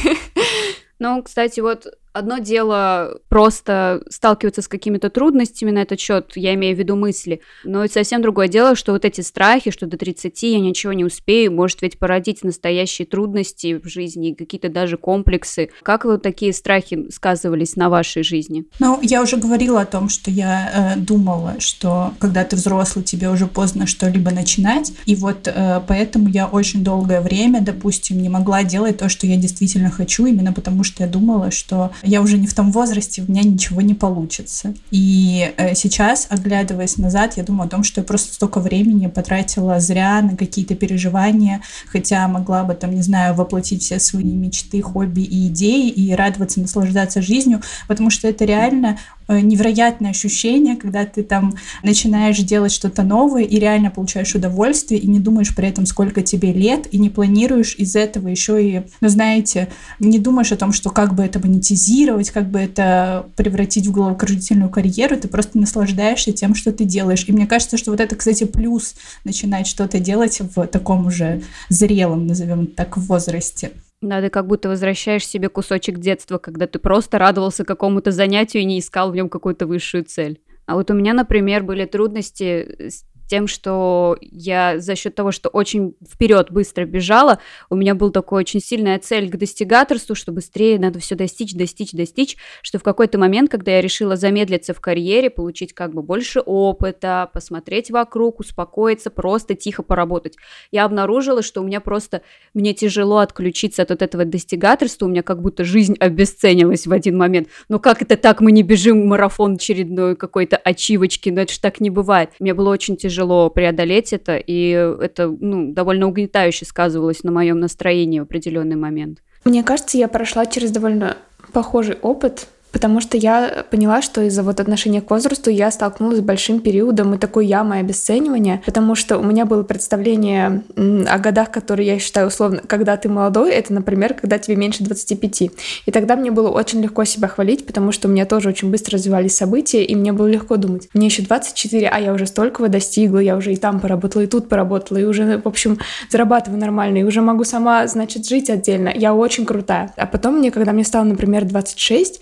Ну, 0.99 1.21
кстати, 1.23 1.59
вот 1.59 1.87
одно 2.13 2.37
дело 2.37 3.19
просто 3.27 4.01
сталкиваться 4.09 4.61
с 4.61 4.67
какими-то 4.67 5.09
трудностями 5.09 5.71
на 5.71 5.79
этот 5.79 5.99
счет, 5.99 6.31
я 6.35 6.53
имею 6.53 6.75
в 6.75 6.79
виду 6.79 6.95
мысли, 6.95 7.41
но 7.63 7.85
совсем 7.87 8.21
другое 8.21 8.47
дело, 8.47 8.75
что 8.75 8.93
вот 8.93 9.03
эти 9.03 9.21
страхи, 9.21 9.71
что 9.71 9.87
до 9.87 9.97
30 9.97 10.41
я 10.43 10.59
ничего 10.59 10.93
не 10.93 11.03
успею, 11.03 11.51
может 11.51 11.81
ведь 11.81 11.99
породить 11.99 12.43
настоящие 12.43 13.07
трудности 13.07 13.79
в 13.79 13.87
жизни, 13.87 14.33
какие-то 14.33 14.69
даже 14.69 14.97
комплексы. 14.97 15.71
Как 15.81 16.05
вот 16.05 16.21
такие 16.21 16.53
страхи 16.53 17.09
сказывались 17.11 17.75
на 17.75 17.89
вашей 17.89 18.23
жизни? 18.23 18.65
Ну, 18.79 18.99
я 19.01 19.21
уже 19.21 19.37
говорила 19.37 19.81
о 19.81 19.85
том, 19.85 20.09
что 20.09 20.29
я 20.29 20.95
э, 20.95 20.99
думала, 20.99 21.55
что 21.59 22.13
когда 22.19 22.43
ты 22.43 22.55
взрослый, 22.55 23.03
тебе 23.03 23.29
уже 23.29 23.47
поздно 23.47 23.87
что-либо 23.87 24.31
начинать, 24.31 24.93
и 25.05 25.15
вот 25.15 25.47
э, 25.47 25.81
поэтому 25.87 26.29
я 26.29 26.47
очень 26.47 26.83
долгое 26.83 27.21
время, 27.21 27.61
допустим, 27.61 28.21
не 28.21 28.29
могла 28.29 28.63
делать 28.63 28.99
то, 28.99 29.09
что 29.09 29.25
я 29.25 29.35
действительно 29.35 29.89
хочу, 29.89 30.25
именно 30.27 30.53
потому 30.53 30.83
что 30.83 31.03
я 31.03 31.09
думала, 31.09 31.49
что 31.49 31.91
я 32.03 32.21
уже 32.21 32.37
не 32.37 32.47
в 32.47 32.53
том 32.53 32.71
возрасте, 32.71 33.23
у 33.25 33.31
меня 33.31 33.43
ничего 33.43 33.81
не 33.81 33.93
получится. 33.93 34.73
И 34.91 35.53
э, 35.57 35.73
сейчас, 35.75 36.27
оглядываясь 36.29 36.97
назад, 36.97 37.37
я 37.37 37.43
думаю 37.43 37.67
о 37.67 37.69
том, 37.69 37.83
что 37.83 38.01
я 38.01 38.05
просто 38.05 38.33
столько 38.33 38.59
времени 38.59 39.07
потратила 39.07 39.79
зря 39.79 40.21
на 40.21 40.35
какие-то 40.35 40.75
переживания, 40.75 41.61
хотя 41.87 42.27
могла 42.27 42.63
бы, 42.63 42.73
там, 42.73 42.93
не 42.93 43.01
знаю, 43.01 43.35
воплотить 43.35 43.83
все 43.83 43.99
свои 43.99 44.23
мечты, 44.23 44.81
хобби 44.81 45.21
и 45.21 45.47
идеи 45.47 45.89
и 45.89 46.13
радоваться, 46.13 46.59
наслаждаться 46.59 47.21
жизнью, 47.21 47.61
потому 47.87 48.09
что 48.09 48.27
это 48.27 48.45
реально 48.45 48.97
невероятное 49.27 50.11
ощущение, 50.11 50.75
когда 50.75 51.05
ты 51.05 51.23
там 51.23 51.55
начинаешь 51.83 52.39
делать 52.39 52.71
что-то 52.71 53.03
новое 53.03 53.43
и 53.43 53.59
реально 53.59 53.91
получаешь 53.91 54.35
удовольствие, 54.35 54.99
и 54.99 55.07
не 55.07 55.19
думаешь 55.19 55.55
при 55.55 55.67
этом, 55.67 55.85
сколько 55.85 56.21
тебе 56.21 56.53
лет, 56.53 56.87
и 56.91 56.97
не 56.97 57.09
планируешь 57.09 57.75
из 57.77 57.95
этого 57.95 58.27
еще 58.27 58.63
и, 58.63 58.81
ну, 59.01 59.09
знаете, 59.09 59.69
не 59.99 60.19
думаешь 60.19 60.51
о 60.51 60.57
том, 60.57 60.71
что 60.73 60.89
как 60.89 61.15
бы 61.15 61.23
это 61.23 61.39
монетизировать, 61.39 62.31
как 62.31 62.49
бы 62.49 62.59
это 62.59 63.27
превратить 63.35 63.87
в 63.87 63.91
головокружительную 63.91 64.69
карьеру, 64.69 65.17
ты 65.17 65.27
просто 65.27 65.57
наслаждаешься 65.57 66.31
тем, 66.31 66.55
что 66.55 66.71
ты 66.71 66.83
делаешь. 66.83 67.25
И 67.27 67.31
мне 67.31 67.47
кажется, 67.47 67.77
что 67.77 67.91
вот 67.91 67.99
это, 67.99 68.15
кстати, 68.15 68.43
плюс 68.45 68.95
начинать 69.23 69.67
что-то 69.67 69.99
делать 69.99 70.41
в 70.55 70.67
таком 70.67 71.07
уже 71.07 71.41
зрелом, 71.69 72.27
назовем 72.27 72.67
так, 72.67 72.97
возрасте. 72.97 73.71
Да, 74.03 74.19
ты 74.19 74.29
как 74.29 74.47
будто 74.47 74.67
возвращаешь 74.67 75.25
себе 75.25 75.47
кусочек 75.47 75.97
детства, 75.97 76.37
когда 76.37 76.67
ты 76.67 76.77
просто 76.77 77.17
радовался 77.17 77.63
какому-то 77.63 78.11
занятию 78.11 78.61
и 78.61 78.65
не 78.65 78.79
искал 78.79 79.09
в 79.09 79.15
нем 79.15 79.29
какую-то 79.29 79.65
высшую 79.65 80.03
цель. 80.03 80.41
А 80.65 80.75
вот 80.75 80.91
у 80.91 80.93
меня, 80.93 81.13
например, 81.13 81.63
были 81.63 81.85
трудности 81.85 82.89
с 82.89 83.05
тем, 83.33 83.47
что 83.47 84.15
я 84.21 84.77
за 84.77 84.95
счет 84.95 85.15
того, 85.15 85.31
что 85.31 85.49
очень 85.49 85.95
вперед 86.07 86.51
быстро 86.51 86.85
бежала, 86.85 87.39
у 87.71 87.75
меня 87.75 87.95
был 87.95 88.11
такой 88.11 88.41
очень 88.41 88.59
сильная 88.59 88.99
цель 88.99 89.27
к 89.27 89.37
достигаторству, 89.37 90.13
что 90.13 90.31
быстрее 90.31 90.77
надо 90.77 90.99
все 90.99 91.15
достичь, 91.15 91.55
достичь, 91.55 91.93
достичь, 91.93 92.37
что 92.61 92.77
в 92.77 92.83
какой-то 92.83 93.17
момент, 93.17 93.49
когда 93.49 93.71
я 93.71 93.81
решила 93.81 94.17
замедлиться 94.17 94.75
в 94.75 94.81
карьере, 94.81 95.31
получить 95.31 95.73
как 95.73 95.95
бы 95.95 96.03
больше 96.03 96.41
опыта, 96.41 97.27
посмотреть 97.33 97.89
вокруг, 97.89 98.39
успокоиться, 98.39 99.09
просто 99.09 99.55
тихо 99.55 99.81
поработать, 99.81 100.35
я 100.69 100.85
обнаружила, 100.85 101.41
что 101.41 101.61
у 101.61 101.63
меня 101.63 101.81
просто, 101.81 102.21
мне 102.53 102.75
тяжело 102.75 103.17
отключиться 103.17 103.81
от 103.81 103.89
вот 103.89 104.03
этого 104.03 104.25
достигаторства, 104.25 105.07
у 105.07 105.09
меня 105.09 105.23
как 105.23 105.41
будто 105.41 105.63
жизнь 105.63 105.95
обесценилась 105.99 106.85
в 106.85 106.93
один 106.93 107.17
момент. 107.17 107.47
Но 107.67 107.79
как 107.79 108.03
это 108.03 108.15
так, 108.15 108.41
мы 108.41 108.51
не 108.51 108.61
бежим 108.61 109.07
марафон 109.07 109.55
очередной 109.55 110.15
какой-то 110.15 110.55
ачивочки, 110.57 111.31
но 111.31 111.41
это 111.41 111.53
ж 111.53 111.57
так 111.57 111.79
не 111.79 111.89
бывает. 111.89 112.29
Мне 112.39 112.53
было 112.53 112.69
очень 112.69 112.95
тяжело 112.95 113.22
преодолеть 113.49 114.13
это, 114.13 114.37
и 114.37 114.69
это 114.69 115.27
ну, 115.27 115.73
довольно 115.73 116.07
угнетающе 116.07 116.65
сказывалось 116.65 117.23
на 117.23 117.31
моем 117.31 117.59
настроении 117.59 118.19
в 118.19 118.23
определенный 118.23 118.75
момент. 118.75 119.19
Мне 119.45 119.63
кажется, 119.63 119.97
я 119.97 120.07
прошла 120.07 120.45
через 120.45 120.71
довольно 120.71 121.17
похожий 121.51 121.97
опыт, 122.01 122.47
потому 122.73 122.99
что 122.99 123.15
я 123.15 123.65
поняла, 123.69 124.01
что 124.01 124.21
из-за 124.23 124.43
вот 124.43 124.59
отношения 124.59 124.99
к 124.99 125.09
возрасту 125.09 125.49
я 125.49 125.71
столкнулась 125.71 126.17
с 126.17 126.21
большим 126.21 126.59
периодом 126.59 127.13
и 127.13 127.17
такой 127.17 127.45
ямой 127.45 127.79
обесценивания, 127.79 128.61
потому 128.65 128.95
что 128.95 129.19
у 129.19 129.23
меня 129.23 129.45
было 129.45 129.63
представление 129.63 130.63
о 130.75 131.19
годах, 131.19 131.51
которые 131.51 131.87
я 131.87 131.99
считаю 131.99 132.27
условно, 132.27 132.61
когда 132.67 132.97
ты 132.97 133.07
молодой, 133.07 133.51
это, 133.51 133.71
например, 133.73 134.15
когда 134.15 134.39
тебе 134.39 134.55
меньше 134.55 134.83
25. 134.83 135.41
И 135.85 135.91
тогда 135.91 136.15
мне 136.15 136.31
было 136.31 136.49
очень 136.49 136.81
легко 136.81 137.05
себя 137.05 137.27
хвалить, 137.27 137.65
потому 137.65 137.91
что 137.91 138.07
у 138.07 138.11
меня 138.11 138.25
тоже 138.25 138.49
очень 138.49 138.71
быстро 138.71 138.97
развивались 138.97 139.35
события, 139.35 139.83
и 139.83 139.95
мне 139.95 140.11
было 140.11 140.27
легко 140.27 140.57
думать. 140.57 140.89
Мне 140.93 141.07
еще 141.07 141.21
24, 141.21 141.87
а 141.87 141.99
я 141.99 142.11
уже 142.11 142.25
столького 142.25 142.69
достигла, 142.69 143.19
я 143.19 143.37
уже 143.37 143.53
и 143.53 143.55
там 143.55 143.79
поработала, 143.79 144.23
и 144.23 144.27
тут 144.27 144.49
поработала, 144.49 144.97
и 144.97 145.03
уже, 145.03 145.37
в 145.37 145.47
общем, 145.47 145.77
зарабатываю 146.09 146.59
нормально, 146.59 146.97
и 146.97 147.03
уже 147.03 147.21
могу 147.21 147.43
сама, 147.43 147.85
значит, 147.87 148.27
жить 148.27 148.49
отдельно. 148.49 148.91
Я 148.93 149.13
очень 149.13 149.45
крутая. 149.45 149.93
А 149.95 150.07
потом 150.07 150.39
мне, 150.39 150.49
когда 150.49 150.71
мне 150.71 150.83
стало, 150.83 151.03
например, 151.03 151.45
26, 151.45 152.19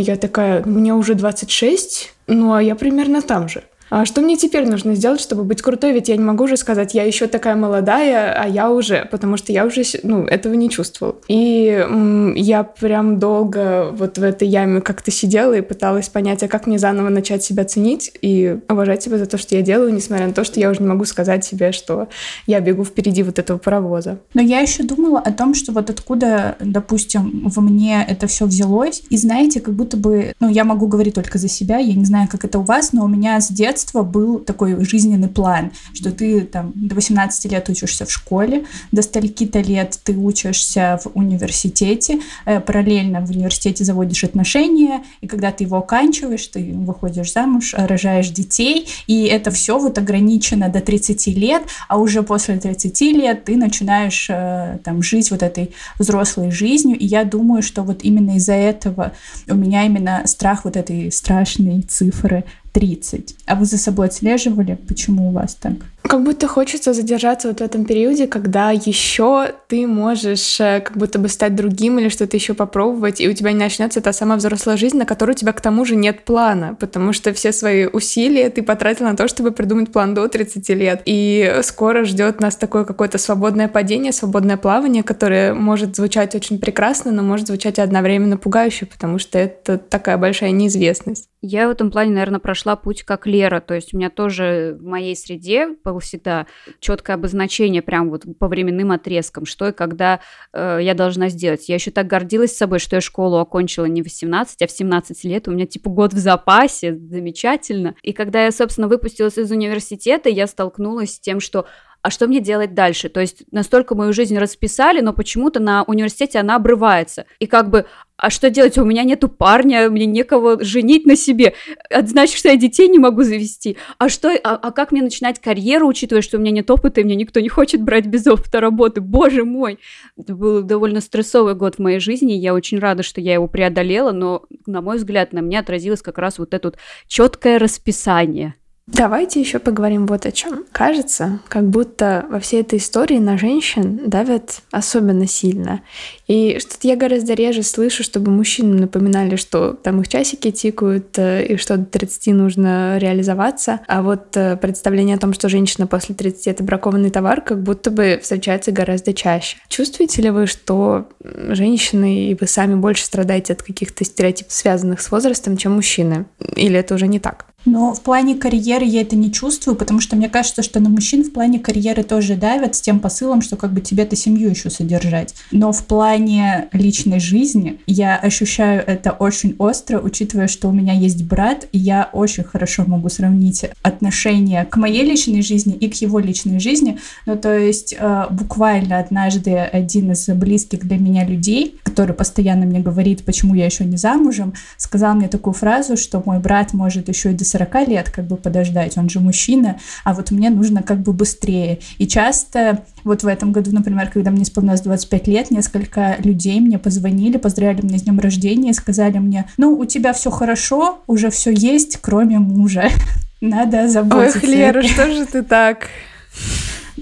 я 0.00 0.16
такая, 0.16 0.64
мне 0.64 0.94
уже 0.94 1.14
26, 1.14 2.14
ну 2.26 2.54
а 2.54 2.62
я 2.62 2.74
примерно 2.74 3.22
там 3.22 3.48
же. 3.48 3.64
А 3.94 4.06
что 4.06 4.22
мне 4.22 4.38
теперь 4.38 4.66
нужно 4.66 4.94
сделать, 4.94 5.20
чтобы 5.20 5.44
быть 5.44 5.60
крутой? 5.60 5.92
Ведь 5.92 6.08
я 6.08 6.16
не 6.16 6.24
могу 6.24 6.44
уже 6.44 6.56
сказать, 6.56 6.94
я 6.94 7.02
еще 7.02 7.26
такая 7.26 7.56
молодая, 7.56 8.32
а 8.32 8.48
я 8.48 8.70
уже, 8.70 9.06
потому 9.10 9.36
что 9.36 9.52
я 9.52 9.66
уже, 9.66 9.82
ну, 10.02 10.24
этого 10.24 10.54
не 10.54 10.70
чувствовал. 10.70 11.16
И 11.28 11.86
я 12.34 12.62
прям 12.62 13.18
долго 13.18 13.90
вот 13.92 14.16
в 14.16 14.22
этой 14.22 14.48
яме 14.48 14.80
как-то 14.80 15.10
сидела 15.10 15.52
и 15.52 15.60
пыталась 15.60 16.08
понять, 16.08 16.42
а 16.42 16.48
как 16.48 16.66
мне 16.66 16.78
заново 16.78 17.10
начать 17.10 17.44
себя 17.44 17.66
ценить 17.66 18.10
и 18.22 18.60
уважать 18.66 19.02
себя 19.02 19.18
за 19.18 19.26
то, 19.26 19.36
что 19.36 19.56
я 19.56 19.60
делаю, 19.60 19.92
несмотря 19.92 20.26
на 20.26 20.32
то, 20.32 20.42
что 20.42 20.58
я 20.58 20.70
уже 20.70 20.80
не 20.80 20.88
могу 20.88 21.04
сказать 21.04 21.44
себе, 21.44 21.72
что 21.72 22.08
я 22.46 22.60
бегу 22.60 22.86
впереди 22.86 23.22
вот 23.22 23.38
этого 23.38 23.58
паровоза. 23.58 24.20
Но 24.32 24.40
я 24.40 24.60
еще 24.60 24.84
думала 24.84 25.18
о 25.18 25.32
том, 25.32 25.52
что 25.52 25.72
вот 25.72 25.90
откуда, 25.90 26.56
допустим, 26.60 27.42
во 27.44 27.60
мне 27.60 28.06
это 28.08 28.26
все 28.26 28.46
взялось. 28.46 29.02
И 29.10 29.18
знаете, 29.18 29.60
как 29.60 29.74
будто 29.74 29.98
бы, 29.98 30.32
ну, 30.40 30.48
я 30.48 30.64
могу 30.64 30.86
говорить 30.86 31.12
только 31.12 31.36
за 31.36 31.48
себя, 31.48 31.76
я 31.76 31.92
не 31.92 32.06
знаю, 32.06 32.26
как 32.32 32.46
это 32.46 32.58
у 32.58 32.62
вас, 32.62 32.94
но 32.94 33.04
у 33.04 33.08
меня 33.08 33.38
с 33.38 33.48
детства 33.48 33.81
был 33.92 34.38
такой 34.38 34.84
жизненный 34.84 35.28
план, 35.28 35.72
что 35.94 36.10
ты 36.10 36.42
там 36.42 36.72
до 36.74 36.94
18 36.94 37.50
лет 37.52 37.68
учишься 37.68 38.06
в 38.06 38.10
школе, 38.10 38.64
до 38.92 39.02
стольки-то 39.02 39.60
лет 39.60 39.98
ты 40.04 40.16
учишься 40.16 41.00
в 41.02 41.10
университете, 41.14 42.20
э, 42.44 42.60
параллельно 42.60 43.20
в 43.20 43.30
университете 43.30 43.84
заводишь 43.84 44.24
отношения, 44.24 45.02
и 45.20 45.26
когда 45.26 45.50
ты 45.52 45.64
его 45.64 45.78
оканчиваешь, 45.78 46.46
ты 46.46 46.72
выходишь 46.74 47.32
замуж, 47.32 47.74
рожаешь 47.76 48.30
детей, 48.30 48.88
и 49.06 49.24
это 49.24 49.50
все 49.50 49.78
вот 49.78 49.98
ограничено 49.98 50.68
до 50.68 50.80
30 50.80 51.26
лет, 51.28 51.62
а 51.88 51.98
уже 51.98 52.22
после 52.22 52.58
30 52.58 53.00
лет 53.00 53.44
ты 53.44 53.56
начинаешь 53.56 54.28
э, 54.30 54.78
там 54.84 55.02
жить 55.02 55.30
вот 55.30 55.42
этой 55.42 55.74
взрослой 55.98 56.50
жизнью, 56.50 56.98
и 56.98 57.06
я 57.06 57.24
думаю, 57.24 57.62
что 57.62 57.82
вот 57.82 58.00
именно 58.02 58.36
из-за 58.36 58.54
этого 58.54 59.12
у 59.48 59.54
меня 59.54 59.84
именно 59.86 60.22
страх 60.26 60.64
вот 60.64 60.76
этой 60.76 61.10
страшной 61.10 61.82
цифры 61.82 62.44
30. 62.72 63.36
А 63.46 63.54
вы 63.54 63.64
за 63.64 63.78
собой 63.78 64.06
отслеживали, 64.06 64.78
почему 64.88 65.28
у 65.28 65.32
вас 65.32 65.54
так? 65.54 65.74
Как 66.02 66.22
будто 66.24 66.48
хочется 66.48 66.92
задержаться 66.92 67.48
вот 67.48 67.60
в 67.60 67.62
этом 67.62 67.84
периоде, 67.84 68.26
когда 68.26 68.70
еще 68.70 69.52
ты 69.68 69.86
можешь 69.86 70.60
э, 70.60 70.80
как 70.80 70.96
будто 70.96 71.18
бы 71.18 71.28
стать 71.28 71.54
другим 71.54 71.98
или 71.98 72.08
что-то 72.08 72.36
еще 72.36 72.54
попробовать, 72.54 73.20
и 73.20 73.28
у 73.28 73.32
тебя 73.32 73.52
не 73.52 73.58
начнется 73.58 74.00
та 74.00 74.12
самая 74.12 74.36
взрослая 74.36 74.76
жизнь, 74.76 74.98
на 74.98 75.06
которую 75.06 75.34
у 75.34 75.38
тебя 75.38 75.52
к 75.52 75.60
тому 75.60 75.84
же 75.84 75.94
нет 75.96 76.24
плана, 76.24 76.76
потому 76.78 77.12
что 77.12 77.32
все 77.32 77.52
свои 77.52 77.86
усилия 77.86 78.50
ты 78.50 78.62
потратил 78.62 79.06
на 79.06 79.16
то, 79.16 79.28
чтобы 79.28 79.52
придумать 79.52 79.92
план 79.92 80.12
до 80.12 80.28
30 80.28 80.68
лет. 80.70 81.02
И 81.06 81.60
скоро 81.62 82.04
ждет 82.04 82.40
нас 82.40 82.56
такое 82.56 82.84
какое-то 82.84 83.18
свободное 83.18 83.68
падение, 83.68 84.12
свободное 84.12 84.56
плавание, 84.56 85.02
которое 85.02 85.54
может 85.54 85.96
звучать 85.96 86.34
очень 86.34 86.58
прекрасно, 86.58 87.12
но 87.12 87.22
может 87.22 87.46
звучать 87.46 87.78
одновременно 87.78 88.36
пугающе, 88.36 88.86
потому 88.86 89.18
что 89.18 89.38
это 89.38 89.78
такая 89.78 90.18
большая 90.18 90.50
неизвестность. 90.50 91.28
Я 91.44 91.66
в 91.66 91.72
этом 91.72 91.90
плане, 91.90 92.12
наверное, 92.12 92.38
прошла 92.38 92.76
путь 92.76 93.02
как 93.02 93.26
Лера. 93.26 93.60
То 93.60 93.74
есть 93.74 93.92
у 93.92 93.96
меня 93.96 94.10
тоже 94.10 94.76
в 94.78 94.84
моей 94.84 95.16
среде, 95.16 95.68
по 95.82 95.91
было 95.92 96.00
всегда 96.00 96.46
четкое 96.80 97.16
обозначение 97.16 97.82
прям 97.82 98.10
вот 98.10 98.24
по 98.38 98.48
временным 98.48 98.90
отрезкам, 98.92 99.44
что 99.46 99.68
и 99.68 99.72
когда 99.72 100.20
э, 100.52 100.78
я 100.80 100.94
должна 100.94 101.28
сделать. 101.28 101.68
Я 101.68 101.76
еще 101.76 101.90
так 101.90 102.06
гордилась 102.06 102.56
собой, 102.56 102.78
что 102.78 102.96
я 102.96 103.00
школу 103.00 103.38
окончила 103.38 103.84
не 103.84 104.02
в 104.02 104.04
18, 104.06 104.62
а 104.62 104.66
в 104.66 104.70
17 104.70 105.24
лет. 105.24 105.48
У 105.48 105.52
меня 105.52 105.66
типа 105.66 105.90
год 105.90 106.12
в 106.12 106.18
запасе, 106.18 106.96
замечательно. 106.96 107.94
И 108.02 108.12
когда 108.12 108.44
я, 108.44 108.52
собственно, 108.52 108.88
выпустилась 108.88 109.38
из 109.38 109.50
университета, 109.50 110.28
я 110.28 110.46
столкнулась 110.46 111.14
с 111.14 111.20
тем, 111.20 111.40
что 111.40 111.66
а 112.02 112.10
что 112.10 112.26
мне 112.26 112.40
делать 112.40 112.74
дальше? 112.74 113.08
То 113.08 113.20
есть 113.20 113.44
настолько 113.52 113.94
мою 113.94 114.12
жизнь 114.12 114.36
расписали, 114.36 115.00
но 115.00 115.12
почему-то 115.12 115.60
на 115.60 115.84
университете 115.84 116.40
она 116.40 116.56
обрывается. 116.56 117.26
И 117.38 117.46
как 117.46 117.70
бы, 117.70 117.86
а 118.16 118.28
что 118.28 118.50
делать? 118.50 118.76
У 118.76 118.84
меня 118.84 119.04
нету 119.04 119.28
парня, 119.28 119.88
мне 119.88 120.06
некого 120.06 120.62
женить 120.64 121.06
на 121.06 121.14
себе. 121.14 121.54
Это 121.90 122.08
значит, 122.08 122.36
что 122.36 122.48
я 122.48 122.56
детей 122.56 122.88
не 122.88 122.98
могу 122.98 123.22
завести. 123.22 123.76
А 123.98 124.08
что, 124.08 124.30
а, 124.30 124.56
а 124.56 124.72
как 124.72 124.90
мне 124.90 125.00
начинать 125.00 125.40
карьеру, 125.40 125.86
учитывая, 125.86 126.22
что 126.22 126.38
у 126.38 126.40
меня 126.40 126.50
нет 126.50 126.68
опыта, 126.72 127.00
и 127.00 127.04
мне 127.04 127.14
никто 127.14 127.38
не 127.38 127.48
хочет 127.48 127.80
брать 127.80 128.06
без 128.06 128.26
опыта 128.26 128.60
работы? 128.60 129.00
Боже 129.00 129.44
мой! 129.44 129.78
Это 130.16 130.34
был 130.34 130.62
довольно 130.62 131.00
стрессовый 131.00 131.54
год 131.54 131.76
в 131.76 131.78
моей 131.78 132.00
жизни, 132.00 132.32
я 132.32 132.52
очень 132.52 132.80
рада, 132.80 133.04
что 133.04 133.20
я 133.20 133.34
его 133.34 133.46
преодолела, 133.46 134.10
но, 134.10 134.42
на 134.66 134.82
мой 134.82 134.96
взгляд, 134.96 135.32
на 135.32 135.40
мне 135.40 135.60
отразилось 135.60 136.02
как 136.02 136.18
раз 136.18 136.38
вот 136.38 136.52
это 136.52 136.68
вот 136.68 136.78
четкое 137.06 137.60
расписание– 137.60 138.54
Давайте 138.88 139.40
еще 139.40 139.60
поговорим 139.60 140.06
вот 140.06 140.26
о 140.26 140.32
чем. 140.32 140.64
Кажется, 140.72 141.38
как 141.46 141.68
будто 141.68 142.26
во 142.28 142.40
всей 142.40 142.62
этой 142.62 142.80
истории 142.80 143.18
на 143.18 143.38
женщин 143.38 144.00
давят 144.06 144.62
особенно 144.72 145.28
сильно. 145.28 145.82
И 146.26 146.58
что-то 146.58 146.88
я 146.88 146.96
гораздо 146.96 147.34
реже 147.34 147.62
слышу, 147.62 148.02
чтобы 148.02 148.32
мужчинам 148.32 148.78
напоминали, 148.78 149.36
что 149.36 149.74
там 149.74 150.00
их 150.00 150.08
часики 150.08 150.50
тикают, 150.50 151.16
э, 151.16 151.46
и 151.46 151.56
что 151.58 151.76
до 151.76 151.84
30 151.84 152.34
нужно 152.34 152.98
реализоваться. 152.98 153.80
А 153.86 154.02
вот 154.02 154.36
э, 154.36 154.56
представление 154.56 155.14
о 155.14 155.20
том, 155.20 155.32
что 155.32 155.48
женщина 155.48 155.86
после 155.86 156.16
30 156.16 156.48
это 156.48 156.64
бракованный 156.64 157.10
товар, 157.10 157.40
как 157.40 157.62
будто 157.62 157.92
бы 157.92 158.18
встречается 158.20 158.72
гораздо 158.72 159.14
чаще. 159.14 159.58
Чувствуете 159.68 160.22
ли 160.22 160.30
вы, 160.30 160.48
что 160.48 161.08
женщины 161.22 162.30
и 162.30 162.34
вы 162.38 162.48
сами 162.48 162.74
больше 162.74 163.04
страдаете 163.04 163.52
от 163.52 163.62
каких-то 163.62 164.04
стереотипов, 164.04 164.52
связанных 164.52 165.00
с 165.00 165.12
возрастом, 165.12 165.56
чем 165.56 165.72
мужчины? 165.72 166.26
Или 166.56 166.80
это 166.80 166.96
уже 166.96 167.06
не 167.06 167.20
так? 167.20 167.46
Но 167.64 167.94
в 167.94 168.00
плане 168.00 168.34
карьеры 168.34 168.84
я 168.84 169.02
это 169.02 169.16
не 169.16 169.32
чувствую, 169.32 169.76
потому 169.76 170.00
что 170.00 170.16
мне 170.16 170.28
кажется, 170.28 170.62
что 170.62 170.80
на 170.80 170.88
мужчин 170.88 171.24
в 171.24 171.32
плане 171.32 171.58
карьеры 171.58 172.02
тоже 172.02 172.36
давят 172.36 172.74
с 172.74 172.80
тем 172.80 173.00
посылом, 173.00 173.42
что 173.42 173.56
как 173.56 173.72
бы 173.72 173.80
тебе-то 173.80 174.16
семью 174.16 174.50
еще 174.50 174.70
содержать. 174.70 175.34
Но 175.50 175.72
в 175.72 175.84
плане 175.86 176.68
личной 176.72 177.20
жизни 177.20 177.80
я 177.86 178.16
ощущаю 178.16 178.82
это 178.86 179.12
очень 179.12 179.54
остро, 179.58 180.00
учитывая, 180.00 180.48
что 180.48 180.68
у 180.68 180.72
меня 180.72 180.92
есть 180.92 181.24
брат, 181.24 181.68
и 181.72 181.78
я 181.78 182.08
очень 182.12 182.44
хорошо 182.44 182.84
могу 182.86 183.08
сравнить 183.08 183.64
отношение 183.82 184.64
к 184.64 184.76
моей 184.76 185.04
личной 185.04 185.42
жизни 185.42 185.74
и 185.74 185.88
к 185.88 185.94
его 185.94 186.18
личной 186.18 186.58
жизни. 186.58 186.98
Ну, 187.26 187.36
то 187.36 187.56
есть 187.56 187.94
э, 187.98 188.26
буквально 188.30 188.98
однажды 188.98 189.56
один 189.56 190.12
из 190.12 190.26
близких 190.28 190.80
для 190.86 190.98
меня 190.98 191.24
людей, 191.24 191.76
который 191.82 192.14
постоянно 192.14 192.66
мне 192.66 192.80
говорит, 192.80 193.24
почему 193.24 193.54
я 193.54 193.66
еще 193.66 193.84
не 193.84 193.96
замужем, 193.96 194.54
сказал 194.76 195.14
мне 195.14 195.28
такую 195.28 195.54
фразу, 195.54 195.96
что 195.96 196.22
мой 196.24 196.38
брат 196.38 196.72
может 196.72 197.08
еще 197.08 197.30
и 197.30 197.34
до 197.34 197.44
40 197.52 197.88
лет 197.88 198.10
как 198.10 198.26
бы 198.26 198.36
подождать, 198.36 198.98
он 198.98 199.08
же 199.08 199.20
мужчина, 199.20 199.78
а 200.04 200.14
вот 200.14 200.30
мне 200.30 200.50
нужно 200.50 200.82
как 200.82 201.00
бы 201.00 201.12
быстрее. 201.12 201.78
И 201.98 202.06
часто 202.06 202.84
вот 203.04 203.22
в 203.22 203.26
этом 203.26 203.52
году, 203.52 203.72
например, 203.72 204.10
когда 204.10 204.30
мне 204.30 204.42
исполнилось 204.42 204.80
25 204.80 205.26
лет, 205.28 205.50
несколько 205.50 206.16
людей 206.18 206.60
мне 206.60 206.78
позвонили, 206.78 207.36
поздравили 207.36 207.86
меня 207.86 207.98
с 207.98 208.02
днем 208.02 208.18
рождения 208.20 208.70
и 208.70 208.74
сказали 208.74 209.18
мне, 209.18 209.48
ну, 209.56 209.76
у 209.76 209.84
тебя 209.84 210.12
все 210.12 210.30
хорошо, 210.30 211.00
уже 211.06 211.30
все 211.30 211.50
есть, 211.52 211.98
кроме 212.00 212.38
мужа. 212.38 212.88
Надо 213.40 213.88
заботиться. 213.88 214.40
Ой, 214.42 214.50
Лера, 214.54 214.82
что 214.82 215.10
же 215.10 215.26
ты 215.26 215.42
так? 215.42 215.88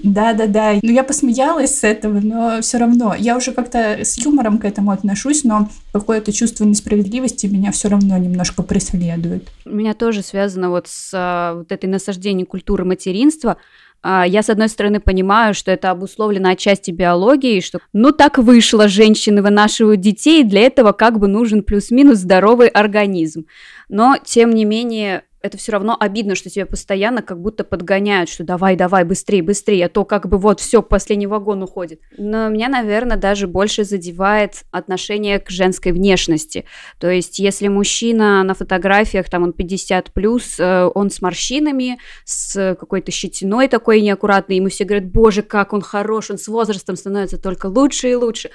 Да-да-да. 0.03 0.75
Ну, 0.81 0.91
я 0.91 1.03
посмеялась 1.03 1.79
с 1.79 1.83
этого, 1.83 2.19
но 2.19 2.61
все 2.61 2.77
равно. 2.77 3.15
Я 3.17 3.37
уже 3.37 3.51
как-то 3.51 3.99
с 4.03 4.17
юмором 4.17 4.57
к 4.57 4.65
этому 4.65 4.91
отношусь, 4.91 5.43
но 5.43 5.69
какое-то 5.93 6.31
чувство 6.31 6.65
несправедливости 6.65 7.47
меня 7.47 7.71
все 7.71 7.89
равно 7.89 8.17
немножко 8.17 8.63
преследует. 8.63 9.49
У 9.65 9.75
меня 9.75 9.93
тоже 9.93 10.23
связано 10.23 10.69
вот 10.69 10.87
с 10.87 11.11
а, 11.13 11.55
вот 11.55 11.71
этой 11.71 11.85
насаждением 11.87 12.47
культуры 12.47 12.85
материнства. 12.85 13.57
А, 14.03 14.25
я, 14.25 14.41
с 14.41 14.49
одной 14.49 14.69
стороны, 14.69 14.99
понимаю, 14.99 15.53
что 15.53 15.71
это 15.71 15.91
обусловлено 15.91 16.49
отчасти 16.49 16.91
биологией, 16.91 17.61
что 17.61 17.79
ну 17.93 18.11
так 18.11 18.37
вышло, 18.37 18.87
женщины 18.87 19.41
вынашивают 19.41 20.01
детей, 20.01 20.43
для 20.43 20.61
этого 20.61 20.91
как 20.91 21.19
бы 21.19 21.27
нужен 21.27 21.63
плюс-минус 21.63 22.19
здоровый 22.19 22.67
организм. 22.67 23.45
Но, 23.89 24.15
тем 24.23 24.51
не 24.51 24.65
менее, 24.65 25.23
это 25.41 25.57
все 25.57 25.71
равно 25.71 25.97
обидно, 25.99 26.35
что 26.35 26.49
тебя 26.49 26.65
постоянно 26.65 27.21
как 27.21 27.39
будто 27.39 27.63
подгоняют, 27.63 28.29
что 28.29 28.43
давай, 28.43 28.75
давай, 28.75 29.03
быстрее, 29.03 29.41
быстрее, 29.41 29.85
а 29.85 29.89
то 29.89 30.05
как 30.05 30.27
бы 30.27 30.37
вот 30.37 30.59
все, 30.59 30.81
последний 30.81 31.27
вагон 31.27 31.63
уходит. 31.63 32.01
Но 32.17 32.49
меня, 32.49 32.69
наверное, 32.69 33.17
даже 33.17 33.47
больше 33.47 33.83
задевает 33.83 34.63
отношение 34.71 35.39
к 35.39 35.49
женской 35.49 35.91
внешности. 35.91 36.65
То 36.99 37.09
есть, 37.09 37.39
если 37.39 37.67
мужчина 37.67 38.43
на 38.43 38.53
фотографиях, 38.53 39.29
там 39.29 39.43
он 39.43 39.53
50 39.53 40.11
плюс, 40.13 40.59
э, 40.59 40.89
он 40.93 41.09
с 41.09 41.21
морщинами, 41.21 41.97
с 42.25 42.75
какой-то 42.79 43.11
щетиной 43.11 43.67
такой 43.67 44.01
неаккуратной, 44.01 44.57
ему 44.57 44.69
все 44.69 44.85
говорят, 44.85 45.11
боже, 45.11 45.41
как 45.41 45.73
он 45.73 45.81
хорош, 45.81 46.29
он 46.29 46.37
с 46.37 46.47
возрастом 46.47 46.95
становится 46.95 47.37
только 47.37 47.65
лучше 47.67 48.11
и 48.11 48.15
лучше. 48.15 48.51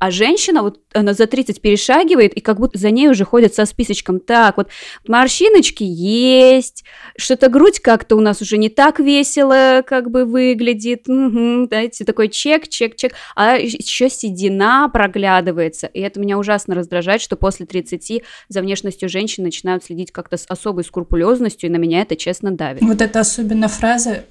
А 0.00 0.10
женщина, 0.10 0.62
вот 0.62 0.80
она 0.94 1.12
за 1.12 1.26
30 1.26 1.60
перешагивает, 1.60 2.32
и 2.32 2.40
как 2.40 2.58
будто 2.58 2.78
за 2.78 2.90
ней 2.90 3.08
уже 3.08 3.26
ходят 3.26 3.54
со 3.54 3.66
списочком. 3.66 4.18
Так, 4.18 4.56
вот 4.56 4.68
морщиночки 5.06 5.84
есть, 5.84 6.84
что-то 7.18 7.50
грудь 7.50 7.80
как-то 7.80 8.16
у 8.16 8.20
нас 8.20 8.40
уже 8.40 8.56
не 8.56 8.70
так 8.70 8.98
весело 8.98 9.84
как 9.86 10.10
бы 10.10 10.24
выглядит. 10.24 11.06
Угу, 11.06 11.66
знаете, 11.66 12.06
такой 12.06 12.30
чек, 12.30 12.66
чек, 12.68 12.96
чек. 12.96 13.12
А 13.36 13.56
еще 13.56 14.08
седина 14.08 14.88
проглядывается. 14.90 15.86
И 15.86 16.00
это 16.00 16.18
меня 16.18 16.38
ужасно 16.38 16.74
раздражает, 16.74 17.20
что 17.20 17.36
после 17.36 17.66
30 17.66 18.22
за 18.48 18.62
внешностью 18.62 19.10
женщин 19.10 19.44
начинают 19.44 19.84
следить 19.84 20.12
как-то 20.12 20.38
с 20.38 20.46
особой 20.48 20.84
скрупулезностью, 20.84 21.68
и 21.68 21.72
на 21.72 21.76
меня 21.76 22.00
это 22.00 22.16
честно 22.16 22.52
давит. 22.52 22.80
Вот 22.80 23.02
это 23.02 23.20
особенно 23.20 23.68
фраза 23.68 24.24